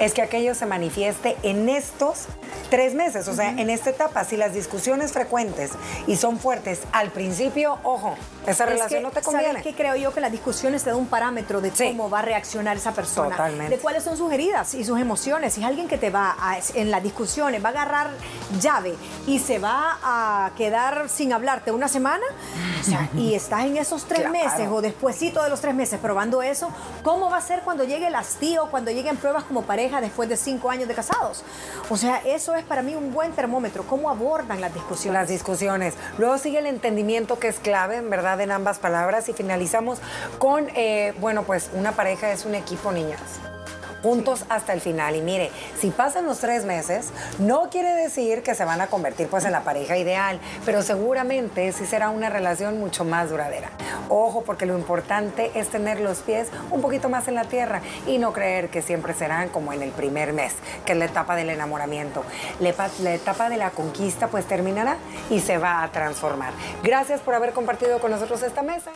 es 0.00 0.14
que 0.14 0.22
aquello 0.22 0.54
se 0.54 0.66
manifieste 0.66 1.36
en 1.42 1.68
estos 1.68 2.26
tres 2.70 2.94
meses, 2.94 3.28
o 3.28 3.34
sea, 3.34 3.50
en 3.50 3.70
esta 3.70 3.90
etapa. 3.90 4.24
Si 4.24 4.36
las 4.36 4.54
discusiones 4.54 5.12
frecuentes 5.12 5.72
y 6.06 6.16
son 6.16 6.38
fuertes 6.38 6.80
al 6.92 7.10
principio, 7.10 7.78
ojo, 7.84 8.16
esa 8.46 8.64
relación 8.64 9.02
no 9.02 9.10
te 9.10 9.20
conviene. 9.20 9.48
¿Sabes 9.48 9.62
qué 9.62 9.74
creo 9.74 9.96
yo? 9.96 10.12
Que 10.14 10.20
las 10.20 10.32
discusiones 10.32 10.82
te 10.82 10.90
dan 10.90 10.98
un 10.98 11.06
parámetro 11.06 11.60
de 11.60 11.70
cómo 11.70 12.08
va 12.08 12.20
a 12.20 12.22
reaccionar 12.22 12.76
esa 12.76 12.92
persona. 12.92 13.30
Totalmente. 13.30 13.76
De 13.76 13.80
cuáles 13.80 14.02
son 14.02 14.16
sus 14.16 14.32
heridas 14.32 14.74
y 14.74 14.84
sus 14.84 14.98
emociones. 14.98 15.54
Si 15.54 15.60
es 15.60 15.66
alguien 15.66 15.86
que 15.86 15.98
te 15.98 16.10
va 16.10 16.34
a, 16.40 16.58
en 16.74 16.90
las 16.90 17.02
discusiones, 17.02 17.62
va 17.62 17.68
a 17.68 17.72
agarrar 17.72 18.10
llave 18.60 18.94
y 19.26 19.38
se 19.38 19.58
va 19.58 19.98
a 20.02 20.52
quedar 20.56 21.08
sin 21.08 21.32
hablarte 21.32 21.70
una 21.72 21.88
semana 21.88 22.24
y 23.16 23.34
estás 23.34 23.64
en 23.64 23.76
esos 23.76 24.04
tres 24.04 24.30
meses 24.30 24.68
o 24.70 24.80
despuésito 24.80 25.42
de 25.42 25.50
los 25.50 25.60
tres 25.60 25.74
meses 25.74 26.00
probando 26.00 26.42
eso, 26.42 26.70
¿cómo 27.02 27.30
va 27.30 27.36
a 27.36 27.40
ser 27.40 27.60
cuando 27.60 27.84
llegue 27.84 28.06
el 28.06 28.14
hastío, 28.14 28.68
cuando 28.70 28.90
lleguen 28.90 29.16
pruebas 29.16 29.44
como 29.44 29.62
después 29.98 30.28
de 30.28 30.36
cinco 30.36 30.70
años 30.70 30.86
de 30.86 30.94
casados? 30.94 31.42
O 31.88 31.96
sea, 31.96 32.18
eso 32.18 32.54
es 32.54 32.64
para 32.64 32.82
mí 32.82 32.94
un 32.94 33.12
buen 33.12 33.32
termómetro. 33.32 33.84
¿Cómo 33.84 34.10
abordan 34.10 34.60
las 34.60 34.74
discusiones? 34.74 35.20
Las 35.20 35.28
discusiones. 35.28 35.94
Luego 36.18 36.38
sigue 36.38 36.58
el 36.58 36.66
entendimiento 36.66 37.38
que 37.38 37.48
es 37.48 37.58
clave, 37.58 37.96
en 37.96 38.10
verdad, 38.10 38.40
en 38.40 38.52
ambas 38.52 38.78
palabras 38.78 39.28
y 39.28 39.32
finalizamos 39.32 39.98
con, 40.38 40.68
eh, 40.76 41.14
bueno, 41.20 41.42
pues 41.44 41.70
una 41.72 41.92
pareja 41.92 42.30
es 42.30 42.44
un 42.44 42.54
equipo, 42.54 42.92
niñas 42.92 43.40
juntos 44.02 44.44
hasta 44.48 44.72
el 44.72 44.80
final. 44.80 45.16
Y 45.16 45.22
mire, 45.22 45.50
si 45.78 45.90
pasan 45.90 46.26
los 46.26 46.38
tres 46.38 46.64
meses, 46.64 47.10
no 47.38 47.70
quiere 47.70 47.94
decir 47.94 48.42
que 48.42 48.54
se 48.54 48.64
van 48.64 48.80
a 48.80 48.86
convertir 48.86 49.28
pues 49.28 49.44
en 49.44 49.52
la 49.52 49.62
pareja 49.62 49.96
ideal, 49.96 50.40
pero 50.64 50.82
seguramente 50.82 51.72
sí 51.72 51.86
será 51.86 52.10
una 52.10 52.30
relación 52.30 52.78
mucho 52.78 53.04
más 53.04 53.30
duradera. 53.30 53.70
Ojo, 54.08 54.42
porque 54.42 54.66
lo 54.66 54.76
importante 54.76 55.50
es 55.54 55.68
tener 55.68 56.00
los 56.00 56.18
pies 56.18 56.48
un 56.70 56.80
poquito 56.80 57.08
más 57.08 57.28
en 57.28 57.34
la 57.34 57.44
tierra 57.44 57.80
y 58.06 58.18
no 58.18 58.32
creer 58.32 58.68
que 58.68 58.82
siempre 58.82 59.14
serán 59.14 59.48
como 59.48 59.72
en 59.72 59.82
el 59.82 59.90
primer 59.90 60.32
mes, 60.32 60.54
que 60.84 60.92
es 60.92 60.98
la 60.98 61.04
etapa 61.04 61.36
del 61.36 61.50
enamoramiento. 61.50 62.24
La 62.58 63.14
etapa 63.14 63.48
de 63.48 63.56
la 63.56 63.70
conquista 63.70 64.28
pues 64.28 64.46
terminará 64.46 64.96
y 65.30 65.40
se 65.40 65.58
va 65.58 65.82
a 65.82 65.92
transformar. 65.92 66.52
Gracias 66.82 67.20
por 67.20 67.34
haber 67.34 67.52
compartido 67.52 68.00
con 68.00 68.10
nosotros 68.10 68.42
esta 68.42 68.62
mesa. 68.62 68.90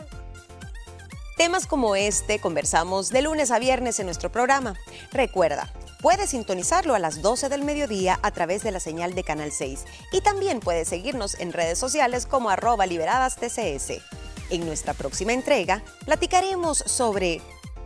Temas 1.35 1.67
como 1.67 1.97
este 1.97 2.39
conversamos 2.39 3.09
de 3.09 3.21
lunes 3.21 3.51
a 3.51 3.59
viernes 3.59 3.99
en 3.99 4.05
nuestro 4.05 4.31
programa. 4.31 4.75
Recuerda, 5.11 5.69
puedes 6.01 6.29
sintonizarlo 6.29 6.95
a 6.95 6.99
las 6.99 7.21
12 7.21 7.49
del 7.49 7.65
mediodía 7.65 8.17
a 8.23 8.31
través 8.31 8.63
de 8.63 8.71
la 8.71 8.79
señal 8.79 9.15
de 9.15 9.25
Canal 9.25 9.51
6 9.51 9.83
y 10.13 10.21
también 10.21 10.61
puedes 10.61 10.87
seguirnos 10.87 11.37
en 11.41 11.51
redes 11.51 11.77
sociales 11.77 12.25
como 12.25 12.49
arroba 12.49 12.85
liberadas 12.85 13.35
TCS. 13.35 14.01
En 14.49 14.65
nuestra 14.65 14.93
próxima 14.93 15.33
entrega 15.33 15.83
platicaremos 16.05 16.77
sobre 16.77 17.41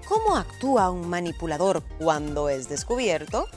cómo 0.08 0.36
actúa 0.36 0.92
un 0.92 1.10
manipulador 1.10 1.82
cuando 1.98 2.50
es 2.50 2.70
descubierto 2.70 3.48